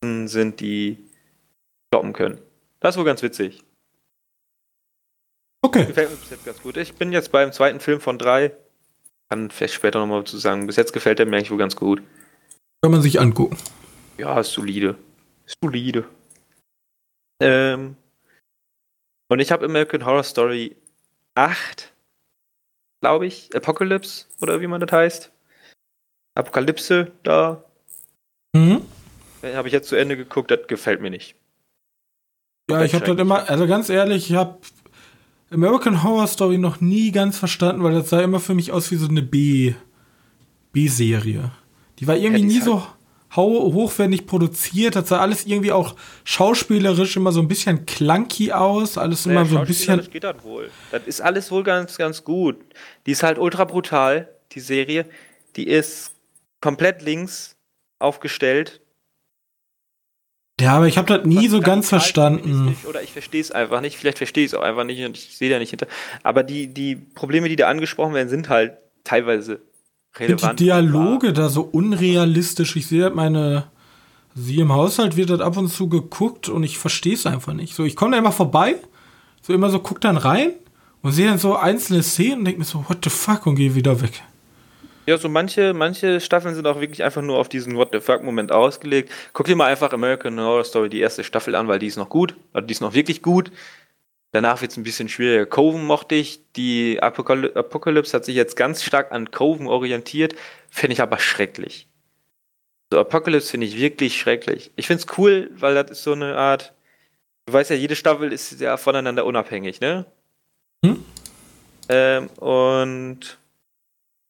[0.03, 0.99] sind, die
[1.93, 2.39] stoppen können.
[2.81, 3.63] Das ist wohl ganz witzig.
[5.63, 5.87] Okay.
[5.87, 6.77] Gefällt mir bis jetzt ganz gut.
[6.77, 8.53] Ich bin jetzt beim zweiten Film von drei.
[9.29, 10.67] Kann vielleicht später nochmal zu sagen.
[10.67, 12.03] Bis jetzt gefällt er mir eigentlich wohl ganz gut.
[12.83, 13.57] Kann man sich angucken.
[14.19, 14.97] Ja, ist solide.
[15.47, 16.05] Ist solide.
[17.41, 17.97] Ähm,
[19.29, 20.77] und ich habe American Horror Story
[21.35, 21.93] 8,
[23.01, 25.33] glaube ich, Apocalypse oder wie man das heißt.
[26.35, 27.65] Apokalypse da.
[28.55, 28.83] Mhm.
[29.43, 31.35] Habe ich jetzt zu Ende geguckt, das gefällt mir nicht.
[32.71, 34.59] Ja, ich habe das immer, also ganz ehrlich, ich habe
[35.51, 38.97] American Horror Story noch nie ganz verstanden, weil das sah immer für mich aus wie
[38.97, 39.75] so eine B
[40.73, 41.51] B-Serie.
[41.99, 42.87] Die war irgendwie Ja, die nie ist so
[43.37, 44.97] hochwertig produziert.
[44.97, 48.99] Das sah alles irgendwie auch schauspielerisch immer so ein bisschen clunky aus.
[48.99, 50.01] Alles immer so ein bisschen.
[50.11, 50.71] geht das wohl.
[50.91, 52.57] Das ist alles wohl ganz, ganz gut.
[53.07, 55.07] Die ist halt ultra brutal, die Serie.
[55.57, 56.13] Die ist
[56.61, 57.57] komplett links
[57.99, 58.81] aufgestellt.
[60.61, 62.43] Ja, aber ich habe das nie so ganz verstanden.
[62.43, 63.97] feministisch Oder ich verstehe es einfach nicht.
[63.97, 65.87] Vielleicht verstehe ich es auch einfach nicht und ich sehe da nicht hinter.
[66.23, 69.61] Aber die, die Probleme, die da angesprochen werden, sind halt teilweise
[70.19, 70.59] relevant.
[70.59, 72.77] die Dialoge da so unrealistisch.
[72.77, 73.71] Ich sehe halt meine.
[74.35, 77.75] Sie im Haushalt wird das ab und zu geguckt und ich verstehe es einfach nicht.
[77.75, 78.77] So, ich komme da immer vorbei,
[79.43, 80.53] so immer so, guck dann rein
[81.03, 83.75] und sehe dann so einzelne Szenen und denke mir so, what the fuck und gehe
[83.75, 84.23] wieder weg.
[85.11, 88.53] Ja, so manche, manche Staffeln sind auch wirklich einfach nur auf diesen What the fuck-Moment
[88.53, 89.11] ausgelegt.
[89.33, 92.09] Guck dir mal einfach American Horror Story die erste Staffel an, weil die ist noch
[92.09, 92.37] gut.
[92.53, 93.51] Also die ist noch wirklich gut.
[94.31, 95.47] Danach wird es ein bisschen schwieriger.
[95.47, 96.53] Coven mochte ich.
[96.53, 100.37] Die Apocaly Apocalypse hat sich jetzt ganz stark an Coven orientiert.
[100.71, 101.89] Finde ich aber schrecklich.
[102.93, 104.71] So, Apocalypse finde ich wirklich schrecklich.
[104.77, 106.73] Ich finde es cool, weil das ist so eine Art.
[107.47, 110.07] Du weißt ja, jede Staffel ist ja voneinander unabhängig, ne?
[110.85, 111.05] Hm?
[111.89, 113.40] Ähm, und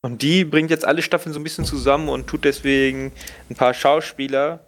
[0.02, 3.12] und die bringt jetzt alle Staffeln so ein bisschen zusammen und tut deswegen
[3.48, 4.60] ein paar Schauspieler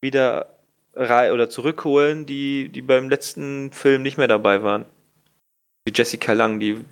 [0.00, 0.54] wieder
[0.94, 4.84] rei oder zurückholen, die, die beim letzten Film nicht mehr dabei waren.
[5.84, 6.84] Wie Jessica Lang, die,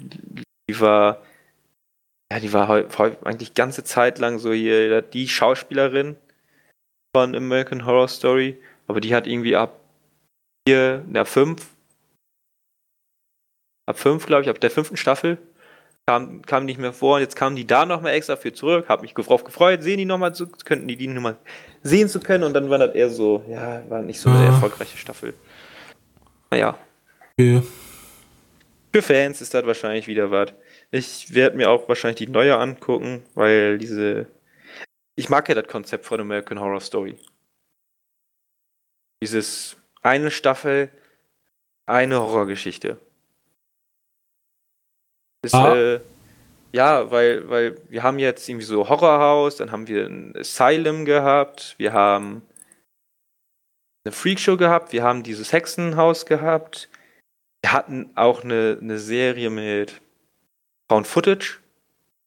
[0.69, 1.23] die war,
[2.33, 2.69] ja, die war
[3.25, 6.17] eigentlich ganze Zeit lang so hier die Schauspielerin
[7.15, 9.81] von American Horror Story, aber die hat irgendwie ab
[10.67, 11.69] vier, na fünf,
[13.87, 15.39] ab fünf, glaube ich, ab der fünften Staffel
[16.09, 19.03] kam, kam nicht mehr vor und jetzt kamen die da nochmal extra für zurück, hab
[19.03, 21.37] mich drauf gefreut, sehen die nochmal zu, könnten die die nochmal
[21.83, 24.45] sehen zu können und dann war das eher so, ja, war nicht so eine Ah.
[24.47, 25.35] erfolgreiche Staffel.
[26.51, 26.79] Naja,
[27.33, 27.61] Okay.
[28.95, 30.53] für Fans ist das wahrscheinlich wieder was.
[30.93, 34.27] Ich werde mir auch wahrscheinlich die neue angucken, weil diese,
[35.17, 37.19] ich mag ja das Konzept von American Horror Story.
[39.23, 40.91] Dieses eine Staffel,
[41.87, 42.99] eine Horrorgeschichte.
[45.47, 45.77] Ist, Ah.
[45.77, 46.01] äh,
[46.73, 51.75] ja, weil, weil wir haben jetzt irgendwie so Horrorhaus, dann haben wir ein Asylum gehabt,
[51.79, 52.43] wir haben
[54.05, 56.89] eine Freakshow gehabt, wir haben dieses Hexenhaus gehabt,
[57.63, 60.01] wir hatten auch eine, eine Serie mit
[60.91, 61.59] Found Footage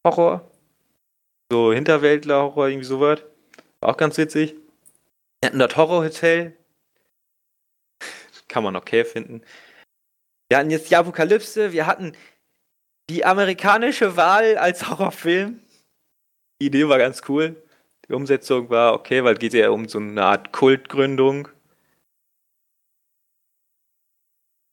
[0.05, 0.49] Horror,
[1.51, 3.19] so Hinterwäldler Horror, irgendwie sowas,
[3.81, 4.55] war auch ganz witzig.
[5.41, 6.57] Wir hatten das Horror Hotel,
[8.47, 9.41] kann man okay finden.
[10.49, 12.13] Wir hatten jetzt die Apokalypse, wir hatten
[13.09, 15.59] die amerikanische Wahl als Horrorfilm.
[16.61, 17.55] Die Idee war ganz cool.
[18.07, 21.47] Die Umsetzung war okay, weil es geht ja um so eine Art Kultgründung.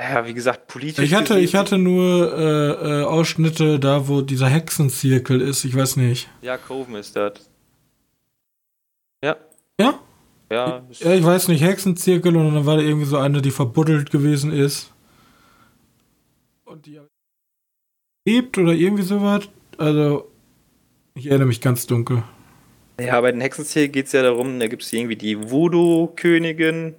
[0.00, 1.02] Ja, wie gesagt, politisch.
[1.04, 2.70] Ich hatte, gesehen- ich hatte nur äh,
[3.00, 5.64] äh, Ausschnitte da, wo dieser Hexenzirkel ist.
[5.64, 6.28] Ich weiß nicht.
[6.42, 7.48] Ja, Coven ist das.
[9.24, 9.36] Ja,
[9.80, 9.98] Ja?
[10.50, 10.82] ja.
[11.00, 11.62] Ja, ich weiß nicht.
[11.62, 14.92] Hexenzirkel und dann war da irgendwie so eine, die verbuddelt gewesen ist.
[16.64, 17.00] Und die
[18.26, 19.48] lebt oder irgendwie sowas.
[19.78, 20.30] Also,
[21.14, 22.22] ich erinnere mich ganz dunkel.
[23.00, 26.94] Ja, bei den Hexenzirkel geht es ja darum, da gibt es irgendwie die Voodoo-Königin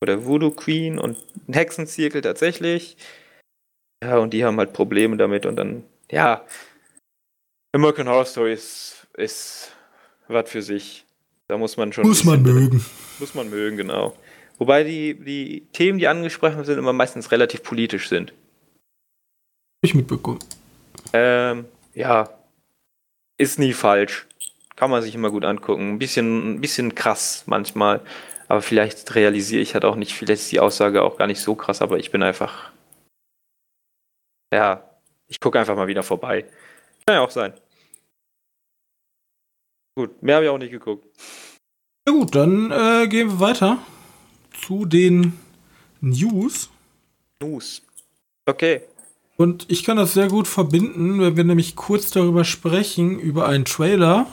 [0.00, 2.96] oder Voodoo-Queen und einen Hexenzirkel tatsächlich.
[4.02, 6.44] Ja, und die haben halt Probleme damit und dann, ja,
[7.72, 9.72] American Horror Story ist, ist
[10.28, 11.04] was für sich.
[11.48, 12.06] Da muss man schon.
[12.06, 12.84] Muss man mögen.
[13.18, 14.16] Muss man mögen, genau.
[14.58, 18.32] Wobei die, die Themen, die angesprochen sind, immer meistens relativ politisch sind.
[19.82, 20.38] Ich mitbekommen.
[21.12, 22.28] Ähm, ja,
[23.38, 24.26] ist nie falsch.
[24.76, 25.94] Kann man sich immer gut angucken.
[25.94, 28.00] Ein bisschen, ein bisschen krass manchmal.
[28.48, 31.54] Aber vielleicht realisiere ich halt auch nicht, vielleicht ist die Aussage auch gar nicht so
[31.54, 32.72] krass, aber ich bin einfach.
[34.52, 34.90] Ja,
[35.28, 36.42] ich gucke einfach mal wieder vorbei.
[37.06, 37.54] Kann ja auch sein.
[39.96, 41.06] Gut, mehr habe ich auch nicht geguckt.
[42.08, 43.78] Ja gut, dann äh, gehen wir weiter
[44.52, 45.38] zu den
[46.00, 46.70] News.
[47.40, 47.82] News.
[48.46, 48.82] Okay.
[49.40, 53.64] Und ich kann das sehr gut verbinden, wenn wir nämlich kurz darüber sprechen, über einen
[53.64, 54.26] Trailer,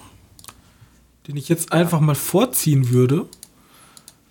[1.25, 3.25] den ich jetzt einfach mal vorziehen würde.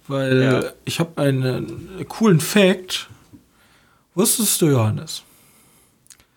[0.06, 0.72] Weil Ja.
[0.84, 3.08] ich habe einen coolen Fact.
[4.14, 5.22] Wusstest du, Johannes,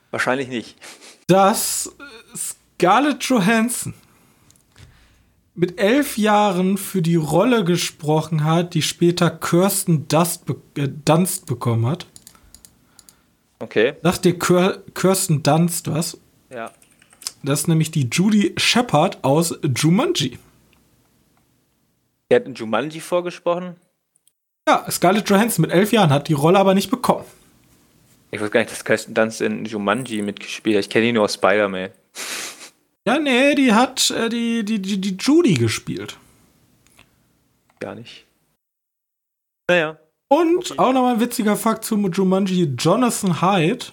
[0.09, 0.77] Wahrscheinlich nicht.
[1.27, 1.93] dass
[2.33, 3.93] Scarlett Johansson
[5.53, 11.45] mit elf Jahren für die Rolle gesprochen hat, die später Kirsten Dust be äh, Dunst
[11.45, 12.05] bekommen hat?
[13.59, 13.95] Okay.
[14.01, 16.17] Sagt dir Kir Kirsten Dunst was?
[16.49, 16.71] Ja.
[17.43, 20.39] Das ist nämlich die Judy Shepard aus Jumanji.
[22.29, 23.75] Er hat in Jumanji vorgesprochen.
[24.67, 27.25] Ja, Scarlett Johansson mit elf Jahren hat die Rolle aber nicht bekommen.
[28.31, 30.85] Ich weiß gar nicht, dass Kirsten Dunst in Jumanji mitgespielt hat.
[30.85, 31.89] Ich kenne ihn nur aus Spider-Man.
[33.07, 36.17] Ja, nee, die hat äh, die, die, die, die Judy gespielt.
[37.79, 38.27] Gar nicht.
[39.67, 39.97] Naja.
[40.29, 40.79] Und Okay.
[40.79, 43.85] auch nochmal ein witziger Fakt zu Jumanji, Jonathan Hyde,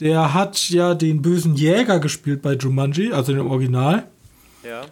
[0.00, 4.08] der hat ja den bösen Jäger gespielt bei Jumanji, also im Original.
[4.62, 4.82] Ja.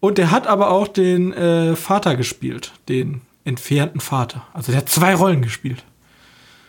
[0.00, 4.46] Und der hat aber auch den äh, Vater gespielt, den entfernten Vater.
[4.52, 5.82] Also der hat zwei Rollen gespielt.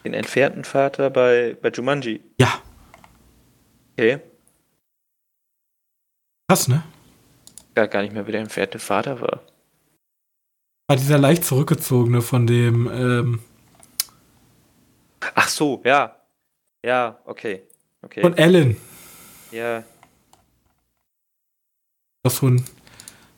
[0.06, 2.22] Den entfernten Vater bei, bei Jumanji.
[2.40, 2.62] Ja,
[3.98, 4.20] Okay.
[6.48, 6.84] krass, ne?
[7.76, 9.42] Gar, gar nicht mehr, wer der entfernte Vater war.
[10.90, 13.40] War dieser leicht zurückgezogene von dem, ähm,
[15.36, 16.16] Ach so, ja.
[16.84, 17.62] Ja, okay.
[18.02, 18.22] Okay.
[18.22, 18.76] von Ellen.
[19.52, 19.84] ja,
[22.24, 22.64] Das so ein ja,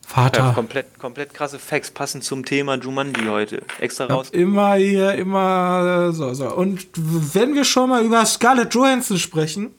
[0.06, 0.52] Vater.
[0.54, 3.62] komplett, komplett krasse Facts passend zum Thema Jumanji heute.
[3.80, 4.30] Extra Ja, raus.
[4.30, 6.54] immer hier, immer äh, so, so.
[6.54, 9.74] Und wenn wir schon mal über Scarlett Johansson sprechen,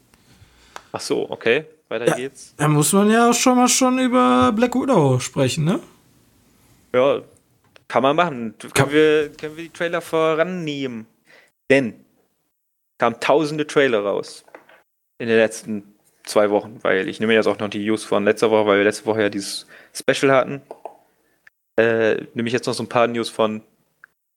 [0.91, 1.65] Ach so, okay.
[1.89, 2.15] Weiter Ja.
[2.17, 2.53] geht's.
[2.57, 5.80] dann muss man ja auch schon mal schon über Black Widow sprechen, ne?
[6.93, 7.21] Ja,
[7.94, 8.56] kann man machen.
[8.58, 11.06] Kann- Können wir, können wir die Trailer vorannehmen?
[11.70, 12.04] Denn
[12.98, 14.44] kamen tausende Trailer raus
[15.20, 18.50] in den letzten zwei Wochen, weil ich nehme jetzt auch noch die News von letzter
[18.50, 20.64] Woche, weil wir letzte Woche ja dieses Special hatten.
[21.80, 23.62] Äh, nehme ich jetzt noch so ein paar News von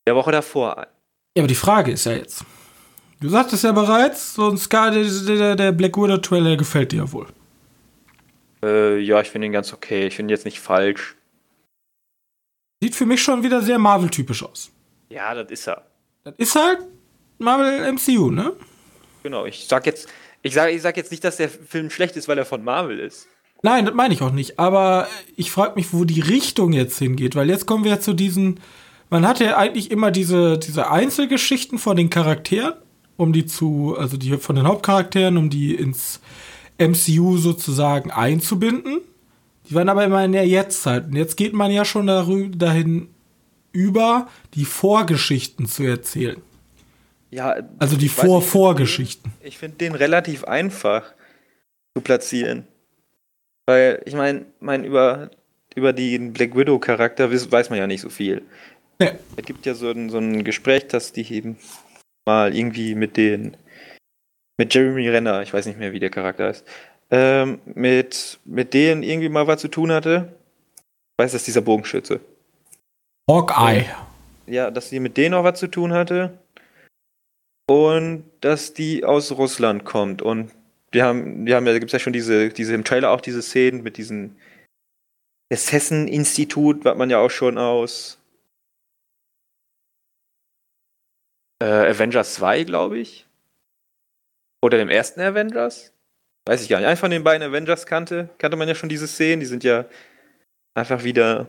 [0.06, 0.86] der Woche davor ein.
[1.34, 2.44] Ja, aber die Frage ist ja jetzt.
[3.20, 7.12] Du sagtest ja bereits, so ein der, der, der Black Widow Trailer gefällt dir ja
[7.12, 7.28] wohl.
[8.62, 10.08] Äh, ja, ich finde ihn ganz okay.
[10.08, 11.16] Ich finde ihn jetzt nicht falsch.
[12.80, 14.70] Sieht für mich schon wieder sehr Marvel-typisch aus.
[15.08, 15.82] Ja, das ist er.
[16.24, 16.78] Das ist halt
[17.38, 18.52] Marvel MCU, ne?
[19.22, 19.46] Genau.
[19.46, 20.08] Ich sag jetzt,
[20.42, 22.98] ich sag, ich sag jetzt nicht, dass der Film schlecht ist, weil er von Marvel
[22.98, 23.28] ist.
[23.62, 24.58] Nein, das meine ich auch nicht.
[24.58, 28.12] Aber ich frage mich, wo die Richtung jetzt hingeht, weil jetzt kommen wir ja zu
[28.12, 28.60] diesen.
[29.08, 32.74] Man hat ja eigentlich immer diese, diese Einzelgeschichten von den Charakteren,
[33.16, 36.20] um die zu, also die von den Hauptcharakteren, um die ins
[36.78, 39.00] MCU sozusagen einzubinden.
[39.68, 41.06] Die waren aber immer in der Jetztzeit.
[41.06, 43.08] Und jetzt geht man ja schon dahin
[43.72, 46.40] über, die Vorgeschichten zu erzählen.
[47.30, 49.32] Ja, Also die Vor-Vorgeschichten.
[49.42, 51.12] Ich finde den relativ einfach
[51.94, 52.66] zu platzieren.
[53.66, 55.30] Weil, ich meine, mein, über,
[55.74, 58.42] über den Black Widow-Charakter weiß man ja nicht so viel.
[58.98, 59.12] Nee.
[59.36, 61.58] Es gibt ja so ein, so ein Gespräch, dass die eben
[62.24, 63.56] mal irgendwie mit den
[64.58, 66.64] mit Jeremy Renner, ich weiß nicht mehr, wie der Charakter ist,
[67.10, 70.32] ähm, mit, mit denen irgendwie mal was zu tun hatte.
[70.78, 72.20] Ich weiß, das dieser Bogenschütze.
[73.30, 73.86] Hawkeye.
[74.46, 76.38] Ja, dass sie mit denen auch was zu tun hatte.
[77.68, 80.22] Und dass die aus Russland kommt.
[80.22, 80.52] Und
[80.92, 83.20] wir haben, wir haben ja, da gibt es ja schon diese, diese im Trailer auch
[83.20, 84.36] diese Szenen mit diesem
[85.52, 88.18] Hessen-Institut, was man ja auch schon aus
[91.60, 93.26] äh, Avengers 2, glaube ich.
[94.62, 95.92] Oder dem ersten Avengers.
[96.46, 96.86] Weiß ich gar nicht.
[96.86, 99.40] Einfach von den beiden Avengers kannte, kannte man ja schon diese Szenen.
[99.40, 99.84] Die sind ja
[100.74, 101.48] einfach wieder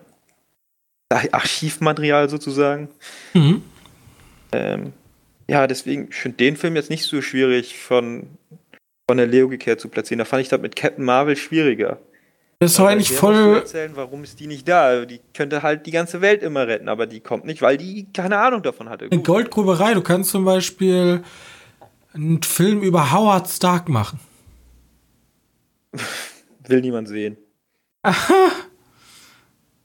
[1.09, 2.89] Archivmaterial sozusagen.
[3.33, 3.61] Mhm.
[4.51, 4.93] Ähm,
[5.47, 8.27] ja, deswegen, ich finde den Film jetzt nicht so schwierig von,
[9.07, 10.19] von der Logik her zu platzieren.
[10.19, 11.99] Da fand ich das mit Captain Marvel schwieriger.
[12.59, 13.57] Das ist doch eigentlich voll.
[13.57, 15.05] erzählen, warum ist die nicht da?
[15.05, 18.39] Die könnte halt die ganze Welt immer retten, aber die kommt nicht, weil die keine
[18.39, 19.05] Ahnung davon hatte.
[19.05, 19.25] Eine Gut.
[19.25, 19.93] Goldgrüberei.
[19.93, 21.21] Du kannst zum Beispiel
[22.13, 24.19] einen Film über Howard Stark machen.
[26.67, 27.37] Will niemand sehen.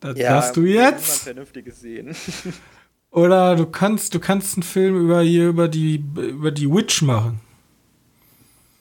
[0.01, 1.23] Das hast du will Niemand jetzt.
[1.23, 2.15] Vernünftiges sehen.
[3.13, 7.41] Oder du kannst, du kannst einen Film über hier über die über die Witch machen.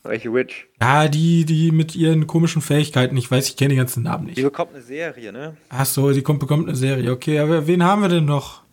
[0.04, 0.68] Welche Witch?
[0.82, 3.16] Ja, die die mit ihren komischen Fähigkeiten.
[3.18, 4.44] Ich weiß, ich kenne die ganzen Namen Die nicht.
[4.44, 5.56] bekommt eine Serie, ne?
[5.70, 7.12] Ach so, die kommt bekommt eine Serie.
[7.12, 8.64] Okay, aber wen haben wir denn noch?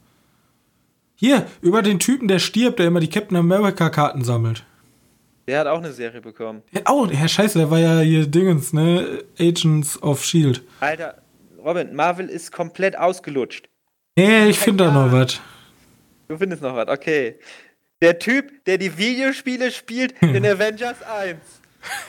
[1.17, 4.65] Hier über den Typen, der stirbt, der immer die Captain America Karten sammelt.
[5.49, 6.63] Der hat auch eine Serie bekommen.
[6.73, 9.25] Ja, Oh, Herr Scheiße, der war ja hier Dingens, ne?
[9.41, 10.63] Agents of Shield.
[10.81, 11.23] Alter,
[11.65, 13.69] Robin, Marvel ist komplett ausgelutscht.
[14.17, 15.41] Nee, ich finde da noch was.
[16.29, 17.39] Du findest noch was, okay.
[18.03, 21.39] Der Typ, der die Videospiele spielt in Avengers 1.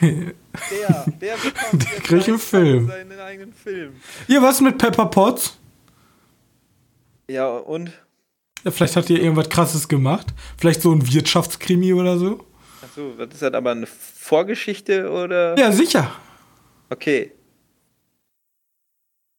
[0.02, 2.88] Der, der bekommt Der kriegt einen Film.
[2.88, 3.92] seinen eigenen Film.
[4.28, 5.56] Ihr was mit Pepper Potts?
[7.30, 7.92] Ja, und?
[8.64, 10.26] Ja, vielleicht hat ihr irgendwas krasses gemacht.
[10.58, 12.44] Vielleicht so ein Wirtschaftskrimi oder so.
[12.90, 15.56] Achso, das ist halt aber eine Vorgeschichte oder?
[15.56, 16.10] Ja, sicher.
[16.88, 17.32] Okay.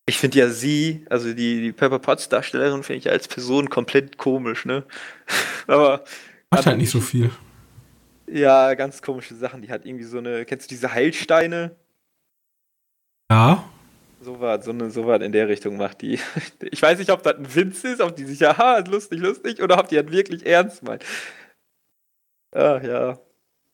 [0.06, 4.18] Ich finde ja sie, also die, die Pepper Potts Darstellerin, finde ich als Person komplett
[4.18, 4.86] komisch, ne?
[5.68, 6.06] aber.
[6.50, 7.30] Macht halt nicht so viel.
[8.26, 9.62] Ja, ganz komische Sachen.
[9.62, 11.76] Die hat irgendwie so eine, kennst du diese Heilsteine?
[13.30, 13.70] Ja.
[14.22, 16.20] So was, so, eine, so was in der Richtung macht die.
[16.72, 19.78] Ich weiß nicht, ob das ein Witz ist, ob die sich, aha, lustig, lustig, oder
[19.78, 21.04] ob die halt wirklich ernst meint.
[22.54, 23.20] Ach ja.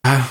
[0.02, 0.24] Ah,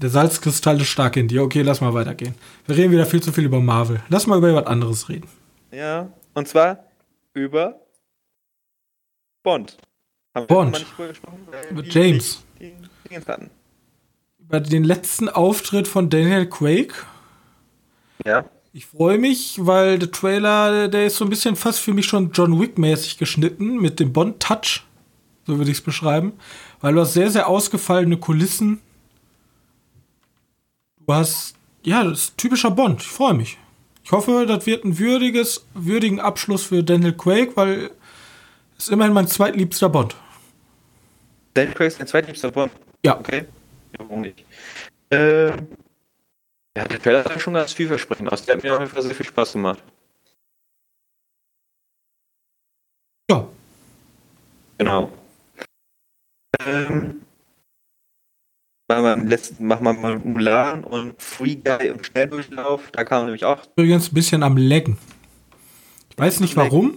[0.00, 1.42] Der Salzkristall ist stark in dir.
[1.42, 2.34] Okay, lass mal weitergehen.
[2.66, 4.00] Wir reden wieder viel zu viel über Marvel.
[4.08, 5.28] Lass mal über was anderes reden.
[5.72, 6.84] Ja, und zwar
[7.34, 7.80] über
[9.42, 9.76] Bond.
[10.34, 10.72] Haben Bond.
[10.72, 12.42] Wir nicht drüber gesprochen, die James.
[12.60, 12.72] Die.
[14.38, 16.92] Über den letzten Auftritt von Daniel Craig.
[18.24, 18.44] Ja.
[18.72, 22.30] Ich freue mich, weil der Trailer, der ist so ein bisschen fast für mich schon
[22.32, 24.84] John Wick-mäßig geschnitten, mit dem Bond-Touch.
[25.46, 26.34] So würde ich es beschreiben.
[26.80, 28.80] Weil du hast sehr, sehr ausgefallene Kulissen.
[31.08, 33.00] Hast, ja, das ist typischer Bond.
[33.00, 33.58] Ich freue mich.
[34.04, 37.90] Ich hoffe, das wird ein würdiges, würdigen Abschluss für Daniel Craig, weil
[38.76, 40.16] es ist immerhin mein zweitliebster Bond.
[41.54, 42.72] Daniel Craig ist dein zweitliebster Bond.
[43.04, 43.18] Ja.
[43.18, 43.46] Okay.
[43.92, 44.44] Ja, warum nicht?
[45.10, 45.68] Ähm.
[46.76, 48.44] Ja, der Trailer hat schon ganz vielversprechend aus.
[48.44, 49.82] Der hat mir auf jeden Fall sehr viel Spaß gemacht.
[53.30, 53.48] Ja.
[54.78, 55.10] Genau.
[56.64, 57.22] Ähm.
[58.90, 62.90] Machen wir, im letzten, machen wir mal Mulan und Free Guy im Schnelldurchlauf.
[62.92, 63.62] Da kam nämlich auch.
[63.76, 64.96] Übrigens ein bisschen am Lecken.
[66.10, 66.96] Ich weiß nicht warum.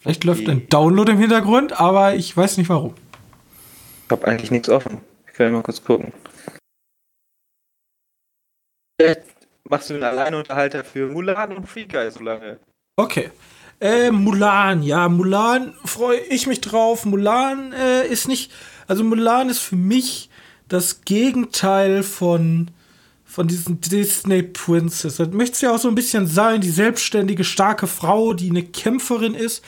[0.00, 0.50] Vielleicht läuft Okay.
[0.50, 2.94] ein Download im Hintergrund, aber ich weiß nicht warum.
[4.04, 5.00] Ich habe eigentlich nichts offen.
[5.26, 6.12] Ich kann mal kurz gucken.
[9.00, 9.30] Jetzt
[9.64, 12.60] machst du einen Alleinunterhalter für Mulan und Free Guy so lange.
[12.96, 13.30] Okay.
[13.80, 17.04] Äh, Mulan, ja, Mulan freue ich mich drauf.
[17.04, 18.52] Mulan äh, ist nicht,
[18.86, 20.28] also Mulan ist für mich
[20.68, 22.70] das Gegenteil von
[23.28, 25.16] von diesen Disney Princess.
[25.16, 28.62] Das möchte sie ja auch so ein bisschen sein, die selbstständige, starke Frau, die eine
[28.62, 29.62] Kämpferin ist.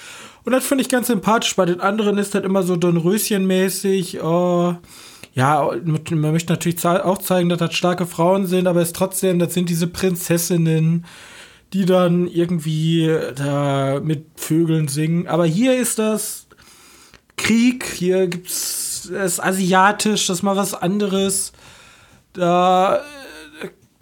[0.44, 1.54] Und das finde ich ganz sympathisch.
[1.54, 4.22] Bei den anderen ist das immer so Dornröschen-mäßig.
[4.22, 4.76] Oh,
[5.34, 9.38] ja, man möchte natürlich auch zeigen, dass das starke Frauen sind, aber es ist trotzdem,
[9.38, 11.04] das sind diese Prinzessinnen,
[11.74, 15.26] die dann irgendwie da mit Vögeln singen.
[15.26, 16.46] Aber hier ist das
[17.36, 21.52] Krieg, hier gibt's ist asiatisch, das ist mal was anderes.
[22.32, 23.02] Da,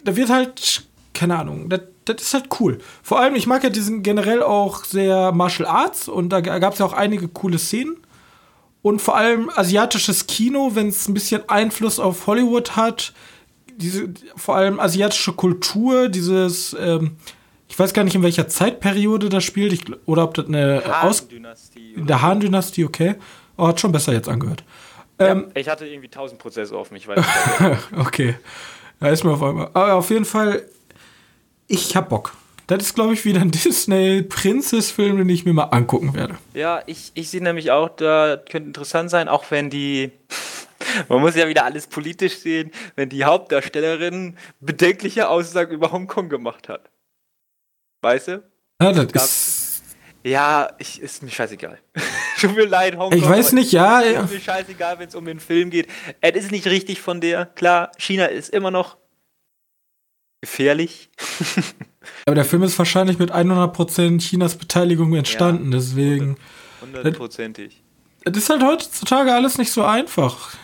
[0.04, 0.84] da wird halt,
[1.14, 2.78] keine Ahnung, das, das ist halt cool.
[3.02, 6.78] Vor allem, ich mag ja diesen generell auch sehr Martial Arts und da gab es
[6.78, 7.96] ja auch einige coole Szenen.
[8.82, 13.12] Und vor allem asiatisches Kino, wenn es ein bisschen Einfluss auf Hollywood hat.
[13.78, 17.16] Diese, vor allem asiatische Kultur, dieses, ähm,
[17.68, 20.88] ich weiß gar nicht, in welcher Zeitperiode das spielt, ich, oder ob das eine äh,
[21.02, 21.26] Aus
[21.96, 23.16] in der Han-Dynastie, okay.
[23.56, 24.62] Oh, hat schon besser jetzt angehört.
[25.18, 27.78] Ähm, ich hatte irgendwie 1000 Prozesse offen, ich weiß nicht.
[27.98, 28.34] okay.
[29.00, 29.70] Da ist mir auf einmal.
[29.74, 30.64] Aber auf jeden Fall,
[31.66, 32.34] ich hab Bock.
[32.66, 36.36] Das ist, glaube ich, wieder ein Disney-Princess-Film, den ich mir mal angucken werde.
[36.54, 40.12] ja, ich, ich sehe nämlich auch, da könnte interessant sein, auch wenn die.
[41.08, 46.68] Man muss ja wieder alles politisch sehen, wenn die Hauptdarstellerin bedenkliche Aussagen über Hongkong gemacht
[46.68, 46.90] hat.
[48.02, 48.42] Weißt du?
[48.80, 49.82] Ja, das ist.
[50.22, 51.78] Ja, ich, ist mir scheißegal.
[52.40, 53.18] Tut mir leid, Hongkong.
[53.18, 54.00] Ich weiß nicht, ja.
[54.00, 54.22] Ist ja.
[54.22, 55.88] mir scheißegal, wenn es um den Film geht.
[56.20, 57.46] Es ist nicht richtig von der.
[57.46, 58.96] Klar, China ist immer noch
[60.40, 61.10] gefährlich.
[62.26, 66.36] Aber der Film ist wahrscheinlich mit 100% Chinas Beteiligung entstanden, deswegen.
[66.80, 67.82] Hundertprozentig.
[68.24, 70.54] Das ist halt heutzutage alles nicht so einfach.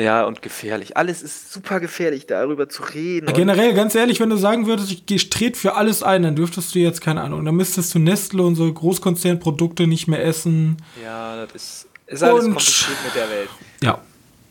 [0.00, 0.96] Ja, und gefährlich.
[0.96, 3.26] Alles ist super gefährlich, darüber zu reden.
[3.26, 6.72] Ja, generell, ganz ehrlich, wenn du sagen würdest, ich straight für alles ein, dann dürftest
[6.74, 10.76] du jetzt, keine Ahnung, dann müsstest du Nestle und so Großkonzernprodukte nicht mehr essen.
[11.02, 13.48] ja, das ist, ist alles Und- kompliziert mit der Welt.
[13.82, 14.00] Ja.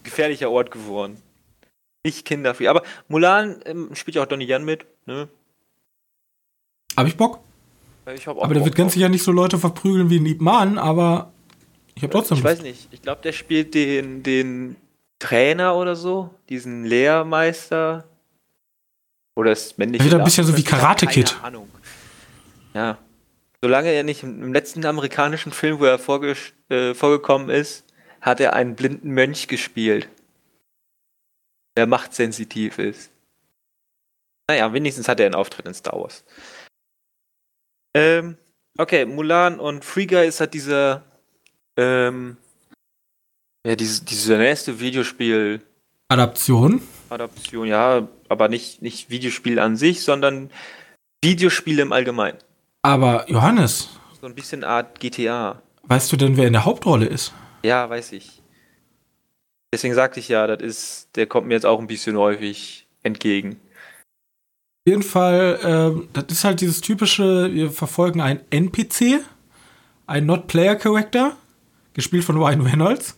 [0.04, 1.18] Gefährlicher Ort geworden.
[2.06, 2.70] Nicht kinderfrei.
[2.70, 4.86] Aber Mulan ähm, spielt ja auch Donnie Yen mit.
[5.06, 5.28] Ne?
[6.96, 7.40] Hab ich Bock.
[8.16, 10.26] Ich hab auch Aber der Bock wird ganz sicher nicht so Leute verprügeln wie ein
[10.26, 11.32] Ip Man, aber
[11.96, 12.88] ich habe trotzdem Ich weiß nicht.
[12.92, 14.78] Ich glaube, der spielt den, den
[15.20, 16.34] Trainer oder so.
[16.50, 18.08] Diesen Lehrmeister.
[19.36, 20.06] Oder das männliche.
[20.06, 21.38] Wieder ein bisschen so wie Karate Kid.
[21.44, 21.70] Ahnung.
[22.74, 22.98] Ja.
[23.62, 27.84] Solange er nicht im, letzten amerikanischen Film, wo er vorges- äh, vorgekommen ist,
[28.22, 30.10] hat er einen blinden Mönch gespielt.
[31.76, 33.12] Der machtsensitiv ist.
[34.50, 36.24] Naja, wenigstens hat er einen Auftritt in Star Wars.
[37.96, 38.38] Ähm,
[38.78, 41.04] okay, Mulan und Free Guy ist halt dieser
[41.76, 42.38] ähm,
[43.68, 45.60] Ja, diese, diese nächste Videospiel.
[46.08, 46.82] Adaption.
[47.10, 50.52] Adaption, ja, aber nicht, nicht Videospiel an sich, sondern
[51.22, 52.38] Videospiele im Allgemeinen.
[52.82, 53.90] Aber Johannes.
[54.22, 55.62] So ein bisschen Art GTA.
[55.84, 57.34] Weißt du denn, wer in der Hauptrolle ist?
[57.64, 58.42] Ja, weiß ich.
[59.74, 63.60] Deswegen sagte ich ja, das ist, der kommt mir jetzt auch ein bisschen häufig entgegen.
[64.86, 69.20] Auf jeden Fall, ähm, das ist halt dieses typische, wir verfolgen einen NPC,
[70.06, 71.36] einen Not-Player-Character,
[71.94, 73.18] gespielt von Ryan Reynolds.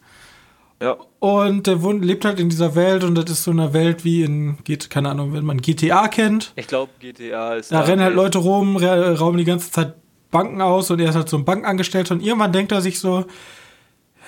[0.82, 0.98] Ja.
[1.20, 4.58] Und der lebt halt in dieser Welt und das ist so eine Welt wie in,
[4.64, 6.54] geht, keine Ahnung, wenn man GTA kennt.
[6.56, 7.72] Ich glaube, GTA ist.
[7.72, 9.96] Da rennen halt Leute rum, ra- rauben die ganze Zeit
[10.32, 13.26] Banken aus und er ist halt so ein Bankangestellter und irgendwann denkt er sich so,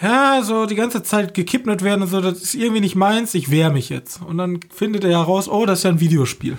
[0.01, 3.51] ja, so die ganze Zeit gekidnappt werden und so, das ist irgendwie nicht meins, ich
[3.51, 4.19] wehre mich jetzt.
[4.21, 6.57] Und dann findet er heraus, oh, das ist ja ein Videospiel.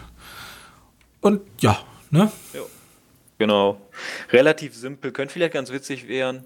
[1.20, 1.78] Und ja,
[2.10, 2.30] ne?
[3.38, 3.80] Genau.
[4.30, 6.44] Relativ simpel, könnte vielleicht ganz witzig werden.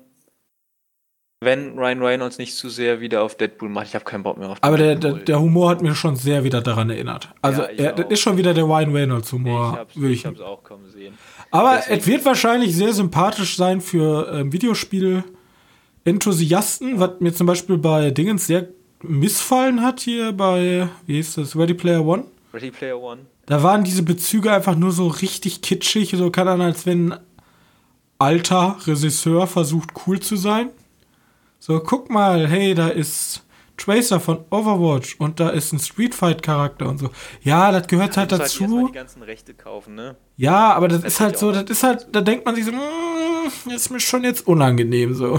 [1.41, 3.89] Wenn Ryan Reynolds nicht zu sehr wieder auf Deadpool macht.
[3.89, 5.25] Ich habe keinen Bock mehr auf Aber der, der, Deadpool.
[5.27, 7.29] der Humor hat mir schon sehr wieder daran erinnert.
[7.43, 9.87] Also, Ja, er, das ist schon wieder der Ryan Reynolds Humor.
[9.95, 11.13] würde ich ich hab's auch kommen sehen.
[11.51, 17.77] Aber Deswegen- es wird wahrscheinlich sehr sympathisch sein für ähm, Videospiel-Enthusiasten, was mir zum Beispiel
[17.77, 18.69] bei Dingens sehr
[19.03, 22.25] missfallen hat hier bei, wie hieß das, Ready Player One.
[22.55, 23.27] Ready Player One.
[23.45, 27.21] Da waren diese Bezüge einfach nur so richtig kitschig, so kann dann, als wenn ein
[28.19, 30.71] alter Regisseur versucht, cool zu sein.
[31.59, 33.43] So, guck mal, hey, da ist
[33.77, 37.11] Tracer von Overwatch und da ist ein Street Fight Charakter und so.
[37.43, 38.87] Ja, das gehört halt musst erstmal dazu.
[38.89, 40.17] die ganzen Rechte kaufen, ne?
[40.37, 42.65] Ja, aber das, ist ist halt ja so, das ist halt, da denkt man sich
[42.65, 42.79] so, mm,
[43.67, 45.39] das ist mir schon jetzt unangenehm so.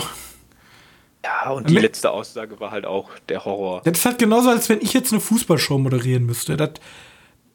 [1.24, 3.82] Ja, und die Mit- letzte Aussage war halt auch der Horror.
[3.84, 6.56] Das ist halt genauso, als wenn ich jetzt eine Fußballshow moderieren müsste.
[6.58, 6.72] Das,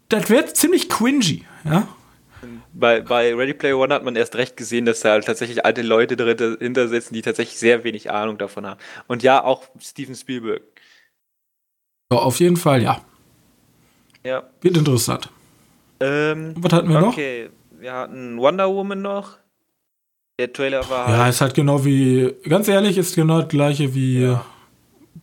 [0.08, 1.86] das wäre ziemlich cringy, ja.
[2.72, 5.82] Bei, bei Ready Player One hat man erst recht gesehen, dass da halt tatsächlich alte
[5.82, 8.80] Leute dahinter sitzen, die tatsächlich sehr wenig Ahnung davon haben.
[9.06, 10.62] Und ja, auch Steven Spielberg.
[12.10, 13.00] So, auf jeden Fall, ja.
[14.24, 14.44] Ja.
[14.60, 15.30] Wird interessant.
[16.00, 17.12] Ähm, Was hatten wir noch?
[17.12, 19.38] okay, wir hatten Wonder Woman noch.
[20.38, 23.94] Der Trailer war Ja, halt, ist halt genau wie, ganz ehrlich, ist genau das gleiche
[23.94, 24.44] wie Ja.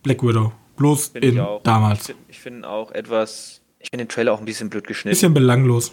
[0.02, 0.52] Black Widow.
[0.76, 1.62] Bloß Find ich in auch.
[1.62, 2.00] damals.
[2.00, 5.12] ich finde ich find auch etwas, ich finde den Trailer auch ein bisschen blöd geschnitten.
[5.14, 5.92] Bisschen belanglos.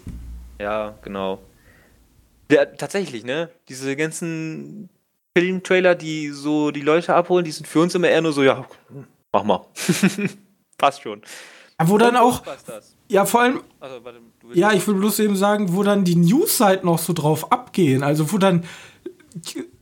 [0.59, 1.39] Ja, genau.
[2.49, 3.49] Der, tatsächlich, ne?
[3.69, 4.89] Diese ganzen
[5.37, 8.65] Filmtrailer, die so die Leute abholen, die sind für uns immer eher nur so, ja,
[9.31, 9.65] mach mal.
[10.77, 11.21] Passt schon.
[11.79, 12.43] Ja, Wo dann Und auch,
[13.07, 14.19] ja, vor allem, Also, warte,
[14.53, 18.03] ja, ich will bloß eben sagen, wo dann die News-Seiten auch so drauf abgehen.
[18.03, 18.63] Also, wo dann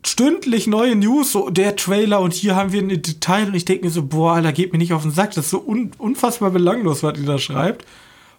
[0.05, 3.85] stündlich neue News, so der Trailer und hier haben wir ein Detail und ich denke
[3.85, 5.31] mir so, boah, Alter, geht mir nicht auf den Sack.
[5.31, 7.85] Das ist so un unfassbar belanglos, was ihr da schreibt.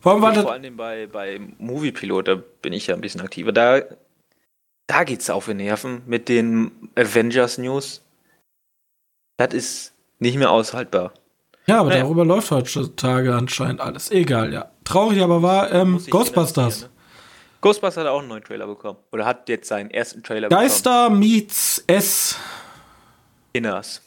[0.07, 3.00] Vor allem war vor das, allem bei, bei Movie Pilot, da bin ich ja ein
[3.00, 3.50] bisschen aktiver.
[3.50, 3.82] Da,
[4.86, 8.04] da geht's auf die Nerven mit den Avengers News.
[9.36, 11.12] Das ist nicht mehr aushaltbar.
[11.66, 12.04] ja, aber naja.
[12.04, 14.12] darüber läuft heutzutage anscheinend alles.
[14.12, 14.70] Egal, ja.
[14.84, 16.82] Traurig aber war, ähm, Ghostbusters.
[16.82, 16.90] ne?
[17.61, 19.00] Ghostbusters hat auch einen neuen Trailer bekommen.
[19.11, 22.36] Oder hat jetzt seinen ersten Trailer Geister meets S.
[22.36, 23.46] bekommen.
[23.54, 24.02] Inners.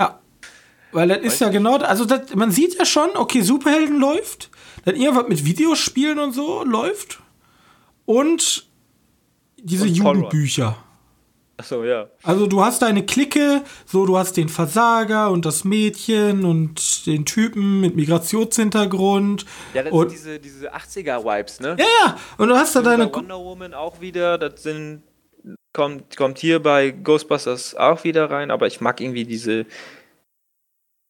[0.00, 0.18] Ja.
[0.90, 1.52] Weil das ist Weiß ja ich.
[1.52, 4.50] genau, also das, man sieht ja schon, okay, Superhelden läuft,
[4.86, 7.18] dann irgendwas mit Videospielen und so läuft
[8.06, 8.66] und
[9.58, 9.96] diese Und.
[9.96, 10.78] Jugendbücher.
[11.58, 12.08] Achso, ja.
[12.22, 17.24] Also du hast deine Clique, so du hast den Versager und das Mädchen und den
[17.24, 19.46] Typen mit Migrationshintergrund.
[19.74, 21.76] Ja, das und, sind diese, diese 80er-Vibes, ne?
[21.78, 25.02] ja, ja, und du hast da deine Wonder Woman auch wieder, das sind,
[25.72, 29.64] kommt, kommt hier bei Ghostbusters auch wieder rein, aber ich mag irgendwie diese,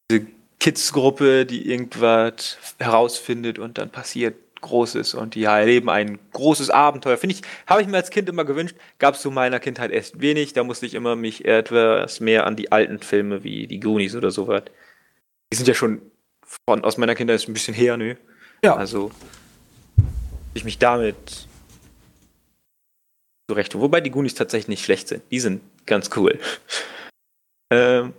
[0.09, 0.27] diese
[0.59, 7.17] Kids-Gruppe, die irgendwas herausfindet und dann passiert Großes und die erleben ein großes Abenteuer.
[7.17, 10.19] Finde ich, habe ich mir als Kind immer gewünscht, gab es zu meiner Kindheit erst
[10.19, 14.15] wenig, da musste ich immer mich etwas mehr an die alten Filme wie die Goonies
[14.15, 14.63] oder sowas.
[15.51, 16.01] Die sind ja schon
[16.67, 18.17] von, aus meiner Kindheit ist ein bisschen her, ne?
[18.63, 18.75] Ja.
[18.75, 19.11] Also,
[20.53, 21.47] ich mich damit
[23.49, 23.75] zurecht.
[23.75, 25.23] Wobei die Goonies tatsächlich nicht schlecht sind.
[25.31, 26.39] Die sind ganz cool.
[27.71, 28.13] ähm,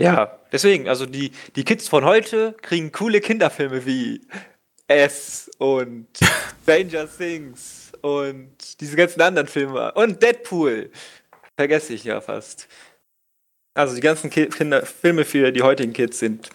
[0.00, 4.20] ja, deswegen, also die, die Kids von heute kriegen coole Kinderfilme wie
[4.88, 6.06] S und
[6.62, 10.90] Stranger Things und diese ganzen anderen Filme und Deadpool.
[11.56, 12.68] Vergesse ich ja fast.
[13.74, 16.50] Also die ganzen Ki Kinder Filme für die heutigen Kids sind,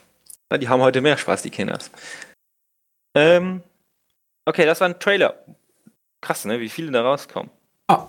[0.59, 1.91] die haben heute mehr Spaß, die Kinders.
[3.15, 3.63] Ähm,
[4.45, 5.43] okay, das war ein Trailer.
[6.21, 7.49] Krass, ne, wie viele da rauskommen.
[7.87, 8.07] Ah.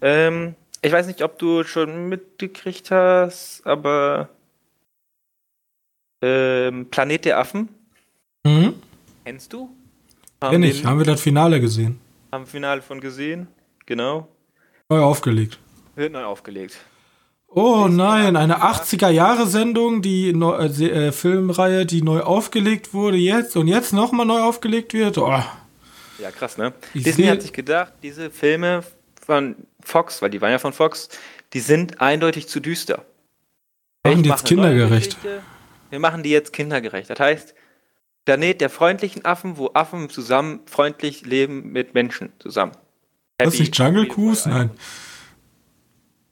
[0.00, 4.28] Ähm, ich weiß nicht, ob du schon mitgekriegt hast, aber
[6.22, 7.68] ähm, Planet der Affen,
[8.44, 8.74] Mhm.
[9.24, 9.70] kennst du?
[10.40, 11.98] Kenn ich, den- haben wir das Finale gesehen.
[12.32, 13.46] haben Finale von gesehen,
[13.86, 14.28] genau.
[14.88, 15.58] Neu aufgelegt.
[15.96, 16.76] Wird neu aufgelegt.
[17.50, 23.68] Oh nein, eine 80er-Jahre-Sendung, die neu, äh, äh, Filmreihe, die neu aufgelegt wurde jetzt und
[23.68, 25.16] jetzt nochmal neu aufgelegt wird.
[25.18, 25.42] Oh.
[26.20, 26.74] Ja, krass, ne?
[26.94, 28.82] Ich Disney hat sich gedacht, diese Filme
[29.24, 29.56] von
[29.88, 31.08] Fox, weil die waren ja von Fox,
[31.52, 33.04] die sind eindeutig zu düster.
[34.04, 35.16] Machen die jetzt kindergerecht.
[35.90, 37.10] Wir machen die jetzt kindergerecht.
[37.10, 37.54] Das heißt,
[38.24, 42.72] Planet der freundlichen Affen, wo Affen zusammen freundlich leben mit Menschen zusammen.
[43.40, 44.48] Happy, das nicht Jungle Cruise?
[44.48, 44.70] Nein.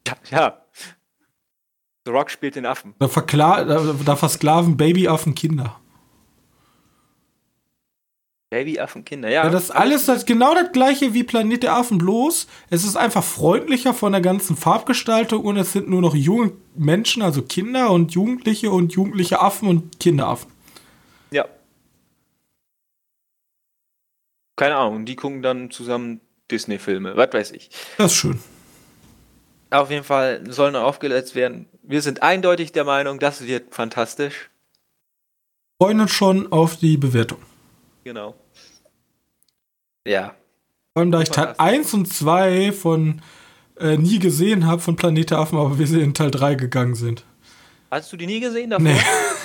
[0.07, 0.63] Ja, ja.
[2.05, 2.95] The Rock spielt den Affen.
[2.99, 5.81] Da, da, da versklaven Babyaffen Kinder.
[8.51, 9.45] Babyaffen-Kinder, ja.
[9.45, 12.97] Ja, das ist alles das, genau das gleiche wie Planet der Affen, bloß es ist
[12.97, 17.91] einfach freundlicher von der ganzen Farbgestaltung und es sind nur noch junge Menschen, also Kinder
[17.91, 20.53] und Jugendliche und jugendliche Affen und Kinderaffen.
[21.33, 21.47] Ja.
[24.55, 26.21] Keine Ahnung, die gucken dann zusammen
[26.51, 27.71] Disney-Filme, was weiß ich.
[27.99, 28.39] Das ist schön.
[29.71, 31.69] Auf jeden Fall sollen aufgeletzt werden.
[31.83, 34.51] Wir sind eindeutig der Meinung, das wird fantastisch.
[35.83, 37.41] Freuen uns schon auf die Bewertung.
[38.07, 38.37] Genau.
[40.07, 40.37] Ja.
[40.93, 43.21] Vor allem, da ich Teil 1 und 2 von
[43.81, 47.25] äh, nie gesehen habe von Planet Affen, aber wir in Teil 3 gegangen sind.
[47.91, 48.85] Hast du die nie gesehen davor?
[48.85, 49.01] Nee.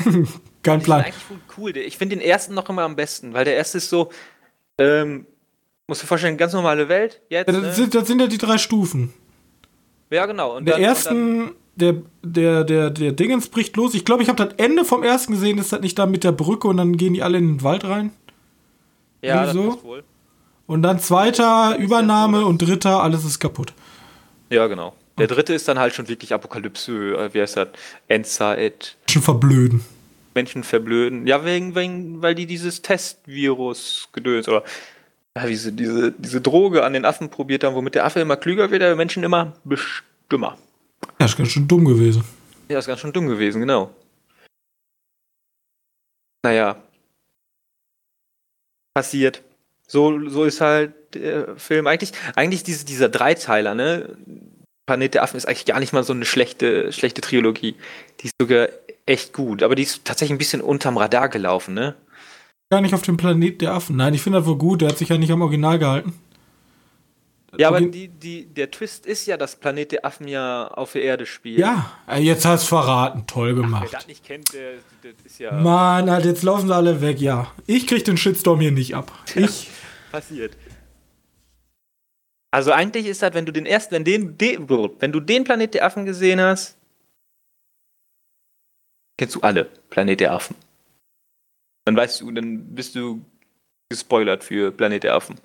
[0.62, 1.06] Kein Plan.
[1.06, 1.24] eigentlich
[1.58, 1.76] cool.
[1.76, 4.12] Ich finde den ersten noch immer am besten, weil der erste ist so,
[4.78, 5.26] ähm,
[5.88, 7.20] musst du dir vorstellen, ganz normale Welt.
[7.30, 7.74] Jetzt, ja, das, ne?
[7.74, 9.12] sind, das sind ja die drei Stufen.
[10.12, 10.58] Ja, genau.
[10.58, 13.96] Und der dann, ersten, der, der, der, der Dingens bricht los.
[13.96, 16.32] Ich glaube, ich habe das Ende vom ersten gesehen, ist das nicht da mit der
[16.32, 18.12] Brücke und dann gehen die alle in den Wald rein?
[19.22, 19.84] Ja, das so.
[19.84, 20.04] wohl.
[20.68, 23.74] Und dann zweiter, Übernahme und dritter, alles ist kaputt.
[24.50, 24.94] Ja, genau.
[25.18, 27.68] Der dritte ist dann halt schon wirklich Apokalypse, äh, wie heißt das?
[28.08, 28.98] Endzeit.
[29.08, 29.84] Menschen verblöden.
[30.34, 31.28] Menschen verblöden.
[31.28, 34.64] Ja, wegen, wegen weil die dieses Testvirus gedöns oder
[35.36, 38.72] ja, diese, diese, diese Droge an den Affen probiert haben, womit der Affe immer klüger
[38.72, 40.58] wird, der Menschen immer bestimmer.
[41.20, 42.24] Ja, ist ganz schön dumm gewesen.
[42.70, 43.92] Ja, ist ganz schön dumm gewesen, genau.
[46.44, 46.78] Naja,
[48.94, 49.42] passiert.
[49.88, 51.88] So, so ist halt der Film.
[51.88, 54.18] Eigentlich, eigentlich diese, dieser Dreiteiler, ne?
[54.86, 57.76] Planet der Affen ist eigentlich gar nicht mal so eine schlechte, schlechte Trilogie.
[58.20, 58.70] Die ist sogar
[59.06, 61.96] echt gut, aber die ist tatsächlich ein bisschen unterm Radar gelaufen, ne?
[62.70, 63.98] Gar nicht auf dem Planet der Affen.
[63.98, 66.14] Nein, ich finde das wohl gut, der hat sich ja nicht am Original gehalten.
[67.58, 71.04] Ja, aber die, die, der Twist ist ja, dass Planet der Affen ja auf der
[71.04, 71.60] Erde spielt.
[71.60, 73.28] Ja, äh, jetzt hast du verraten.
[73.28, 73.84] Toll gemacht.
[73.88, 75.52] Ach, wer das nicht kennt, der, der ist ja.
[75.52, 77.52] Mann, halt, jetzt laufen sie alle weg, ja.
[77.68, 79.12] Ich krieg den Shitstorm hier nicht ab.
[79.36, 79.70] Ich.
[80.12, 80.58] Passiert.
[82.52, 85.74] Also eigentlich ist das, wenn du den ersten, wenn den, den, wenn du den Planet
[85.74, 86.78] der Affen gesehen hast,
[89.18, 90.56] kennst du alle Planet der Affen.
[91.86, 93.24] Dann weißt du, dann bist du
[93.90, 95.36] gespoilert für Planet der Affen.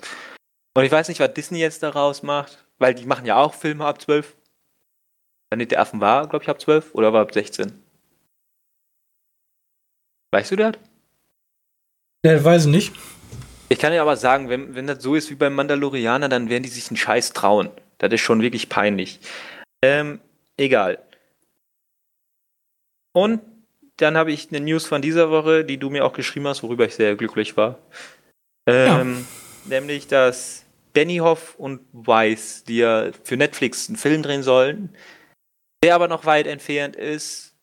[0.76, 3.86] Und ich weiß nicht, was Disney jetzt daraus macht, weil die machen ja auch Filme
[3.86, 4.36] ab 12.
[5.48, 7.82] Planet der Affen war, glaube ich, ab 12 oder war ab 16?
[10.32, 10.74] Weißt du das?
[12.26, 12.92] Ne, weiß ich nicht.
[13.70, 16.64] Ich kann dir aber sagen, wenn, wenn das so ist wie beim Mandalorianer, dann werden
[16.64, 17.70] die sich einen Scheiß trauen.
[17.96, 19.18] Das ist schon wirklich peinlich.
[19.80, 20.20] Ähm,
[20.58, 20.98] egal.
[23.12, 23.40] Und
[23.96, 26.84] dann habe ich eine News von dieser Woche, die du mir auch geschrieben hast, worüber
[26.84, 27.78] ich sehr glücklich war.
[28.66, 29.24] Ähm,
[29.64, 29.78] ja.
[29.78, 30.65] Nämlich, dass
[30.96, 34.96] Benioff und Weiss, die ja für Netflix einen Film drehen sollen,
[35.84, 37.54] der aber noch weit entfernt ist.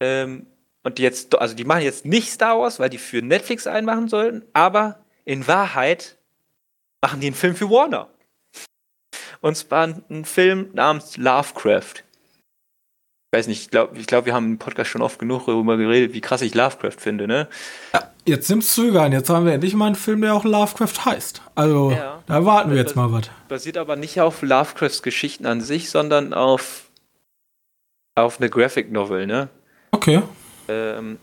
[0.00, 0.46] Ähm,
[0.84, 4.44] und jetzt, also die machen jetzt nicht Star Wars, weil die für Netflix einmachen sollten,
[4.52, 6.16] aber in Wahrheit
[7.02, 8.08] machen die einen Film für Warner.
[9.40, 12.04] Und zwar einen Film namens Lovecraft.
[13.32, 15.76] Ich weiß nicht, ich glaube, ich glaub, wir haben im Podcast schon oft genug darüber
[15.76, 17.48] geredet, wie krass ich Lovecraft finde, ne?
[17.94, 19.12] Ja, jetzt nimm's zögern.
[19.12, 21.42] Jetzt haben wir endlich mal einen Film, der auch Lovecraft heißt.
[21.54, 23.30] Also, ja, da warten wir jetzt mal was.
[23.48, 26.84] Basiert aber nicht auf Lovecrafts Geschichten an sich, sondern auf,
[28.14, 29.48] auf eine Graphic Novel, ne?
[29.92, 30.22] Okay.
[30.68, 31.18] Ähm,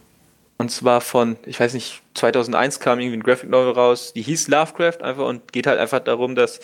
[0.57, 4.47] und zwar von, ich weiß nicht, 2001 kam irgendwie ein Graphic Novel raus, die hieß
[4.47, 6.59] Lovecraft einfach und geht halt einfach darum, dass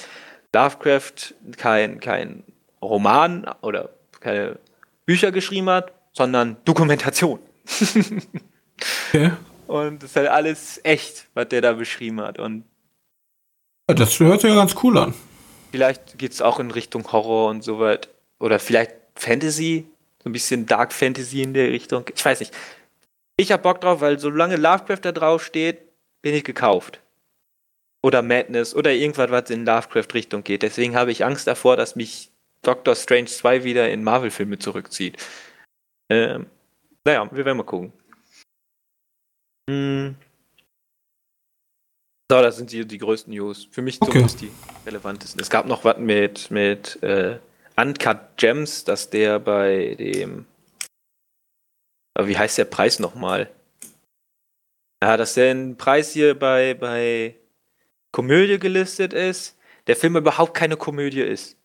[0.54, 2.44] Lovecraft kein, kein
[2.82, 4.58] Roman oder keine
[5.06, 7.40] Bücher geschrieben hat, sondern Dokumentation.
[9.10, 9.32] okay.
[9.74, 12.38] Und das ist halt alles echt, was der da beschrieben hat.
[12.38, 12.64] Und
[13.88, 15.16] das hört sich ja ganz cool an.
[15.72, 18.10] Vielleicht geht es auch in Richtung Horror und so weit.
[18.40, 19.88] Oder vielleicht Fantasy,
[20.24, 22.06] so ein bisschen Dark Fantasy in der Richtung.
[22.14, 22.54] Ich weiß nicht.
[23.36, 25.80] Ich hab Bock drauf, weil solange Lovecraft da drauf steht,
[26.22, 27.00] bin ich gekauft.
[28.04, 30.62] Oder Madness oder irgendwas, was in Lovecraft-Richtung geht.
[30.62, 32.30] Deswegen habe ich Angst davor, dass mich
[32.62, 35.18] Doctor Strange 2 wieder in Marvel-Filme zurückzieht.
[36.12, 36.46] Ähm,
[37.06, 37.92] naja, wir werden mal gucken.
[39.70, 40.16] Hm.
[42.32, 43.68] So, das sind die, die größten News.
[43.70, 44.12] Für mich okay.
[44.12, 44.52] zumindest die
[44.86, 45.40] relevantesten.
[45.42, 47.38] Es gab noch was mit, mit äh,
[47.76, 50.46] Uncut Gems, dass der bei dem.
[52.20, 53.50] Wie heißt der Preis nochmal?
[55.04, 57.36] Ja, dass der ein Preis hier bei, bei
[58.12, 59.58] Komödie gelistet ist,
[59.88, 61.58] der Film überhaupt keine Komödie ist.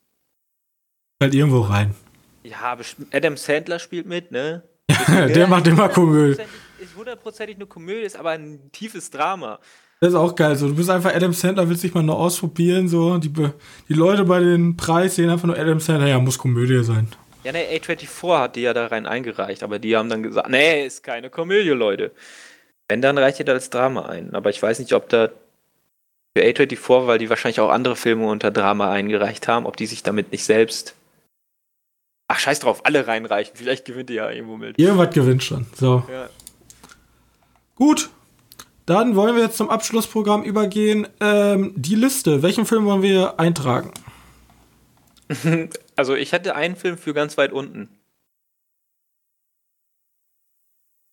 [1.23, 1.95] Halt irgendwo rein.
[2.43, 2.77] Ja,
[3.13, 4.63] Adam Sandler spielt mit, ne?
[5.09, 6.43] der macht immer Komödie.
[6.89, 9.59] Ist hundertprozentig eine Komödie, ist aber ein tiefes Drama.
[10.01, 10.55] Das ist auch geil.
[10.57, 12.89] So, du bist einfach Adam Sandler, willst dich mal nur ausprobieren.
[12.89, 16.83] So, die, die Leute bei den Preis sehen einfach nur Adam Sandler, ja, muss Komödie
[16.85, 17.09] sein.
[17.45, 20.87] Ja, ne, A24 hat die ja da rein eingereicht, aber die haben dann gesagt, nee,
[20.87, 22.13] ist keine Komödie, Leute.
[22.89, 24.35] Wenn, dann reicht ihr das als Drama ein.
[24.35, 25.31] Aber ich weiß nicht, ob da
[26.37, 30.03] für A24, weil die wahrscheinlich auch andere Filme unter Drama eingereicht haben, ob die sich
[30.03, 30.95] damit nicht selbst.
[32.29, 33.57] Ach, scheiß drauf, alle reinreichen.
[33.57, 34.79] Vielleicht gewinnt ihr ja irgendwo mit.
[34.79, 35.67] Irgendwas gewinnt schon.
[35.75, 36.05] So.
[36.11, 36.29] Ja.
[37.79, 38.11] Gut.
[38.87, 41.07] Dann wollen wir jetzt zum Abschlussprogramm übergehen.
[41.21, 42.43] Ähm, die Liste.
[42.43, 43.93] Welchen Film wollen wir eintragen?
[45.97, 47.89] Also, ich hatte einen Film für ganz weit unten.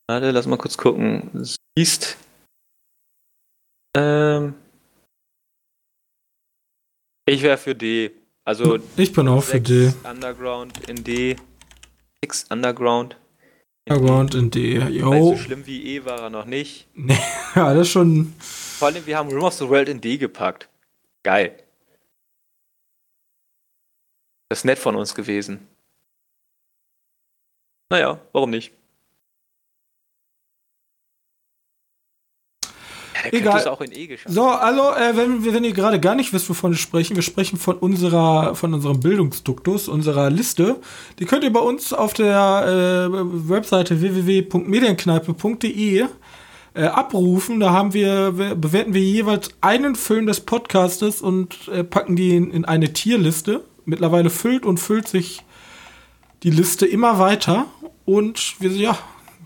[0.07, 1.31] Warte, lass mal kurz gucken.
[1.75, 2.17] Siehst.
[3.97, 4.53] Ähm.
[7.27, 8.11] Ich wäre für D.
[8.43, 9.91] Also ich bin auch für D.
[10.03, 11.35] Underground in D.
[12.21, 13.17] X Underground.
[13.87, 14.79] Underground in D.
[14.81, 16.87] Weil so schlimm wie E war er noch nicht.
[16.95, 17.17] Nee,
[17.55, 18.33] ja, das schon.
[18.39, 20.69] Vor allem, wir haben Room of the World in D gepackt.
[21.23, 21.61] Geil.
[24.49, 25.67] Das ist nett von uns gewesen.
[27.91, 28.73] Naja, warum nicht?
[33.33, 33.67] Egal.
[33.67, 34.33] auch in E geschafft.
[34.33, 37.57] So, also, äh, wenn, wenn ihr gerade gar nicht wisst, wovon wir sprechen, wir sprechen
[37.57, 40.77] von unserer, von unserem Bildungsduktus, unserer Liste.
[41.19, 46.05] Die könnt ihr bei uns auf der äh, Webseite www.medienkneipe.de
[46.75, 47.59] äh, abrufen.
[47.59, 52.51] Da haben wir, bewerten wir jeweils einen Film des Podcastes und äh, packen die in,
[52.51, 53.61] in eine Tierliste.
[53.85, 55.43] Mittlerweile füllt und füllt sich
[56.43, 57.65] die Liste immer weiter.
[58.05, 58.97] Und wir, ja,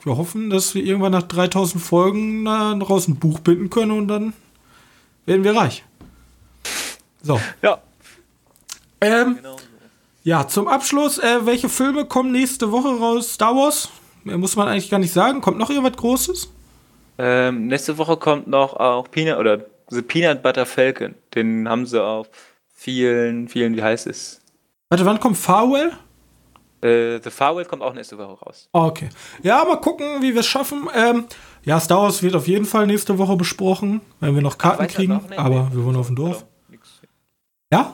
[0.04, 4.34] wir hoffen, dass wir irgendwann nach 3000 Folgen daraus ein Buch binden können und dann
[5.26, 5.84] werden wir reich.
[7.22, 7.40] So.
[7.62, 7.82] Ja.
[9.02, 9.58] Ähm, genau.
[10.24, 13.34] Ja, zum Abschluss, äh, welche Filme kommen nächste Woche raus?
[13.34, 13.90] Star Wars?
[14.24, 15.42] Mehr muss man eigentlich gar nicht sagen.
[15.42, 16.50] Kommt noch irgendwas Großes?
[17.18, 21.16] Ähm, nächste Woche kommt noch auch Peanut oder The Peanut Butter Falcon.
[21.34, 22.30] Den haben sie auf
[22.74, 24.42] vielen, vielen, wie heißt es?
[24.90, 25.92] Warte, wann kommt Farwell?
[26.82, 28.70] Äh, The Farwell kommt auch nächste Woche raus.
[28.72, 29.10] Okay.
[29.44, 30.88] Ja, mal gucken, wie wir es schaffen.
[30.96, 31.26] Ähm,
[31.64, 35.14] ja, Star Wars wird auf jeden Fall nächste Woche besprochen, wenn wir noch Karten kriegen.
[35.14, 35.38] Noch?
[35.38, 35.76] Aber nee.
[35.76, 36.46] wir wohnen auf dem Dorf.
[37.72, 37.92] Ja?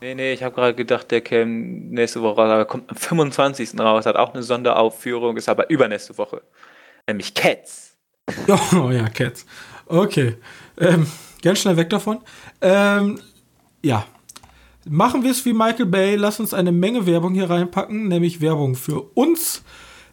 [0.00, 3.78] Nee, nee, ich habe gerade gedacht, der käme nächste Woche raus, aber kommt am 25.
[3.78, 6.42] raus, hat auch eine Sonderaufführung, ist aber übernächste Woche.
[7.06, 7.96] Nämlich Cats.
[8.74, 9.46] Oh ja, Cats.
[9.86, 10.36] Okay.
[10.78, 11.06] Ähm,
[11.42, 12.20] ganz schnell weg davon.
[12.60, 13.20] Ähm,
[13.82, 14.06] ja,
[14.88, 18.74] Machen wir es wie Michael Bay, lass uns eine Menge Werbung hier reinpacken, nämlich Werbung
[18.74, 19.62] für uns.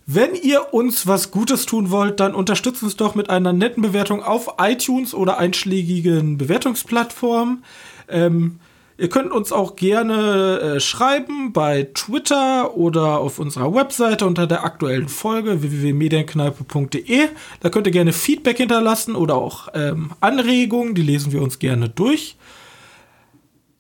[0.06, 4.24] Wenn ihr uns was Gutes tun wollt, dann unterstützt uns doch mit einer netten Bewertung
[4.24, 7.64] auf iTunes oder einschlägigen Bewertungsplattformen.
[8.08, 8.60] Ähm,
[8.98, 14.64] ihr könnt uns auch gerne äh, schreiben bei Twitter oder auf unserer Webseite unter der
[14.64, 17.28] aktuellen Folge www.medienkneipe.de.
[17.60, 21.90] Da könnt ihr gerne Feedback hinterlassen oder auch ähm, Anregungen, die lesen wir uns gerne
[21.90, 22.38] durch.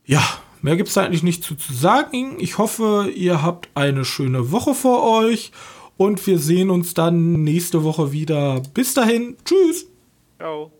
[0.05, 0.21] Ja,
[0.61, 2.37] Mehr gibt es eigentlich nicht zu, zu sagen.
[2.39, 5.51] Ich hoffe, ihr habt eine schöne Woche vor euch
[5.97, 8.61] und wir sehen uns dann nächste Woche wieder.
[8.73, 9.87] Bis dahin, tschüss.
[10.37, 10.71] Ciao.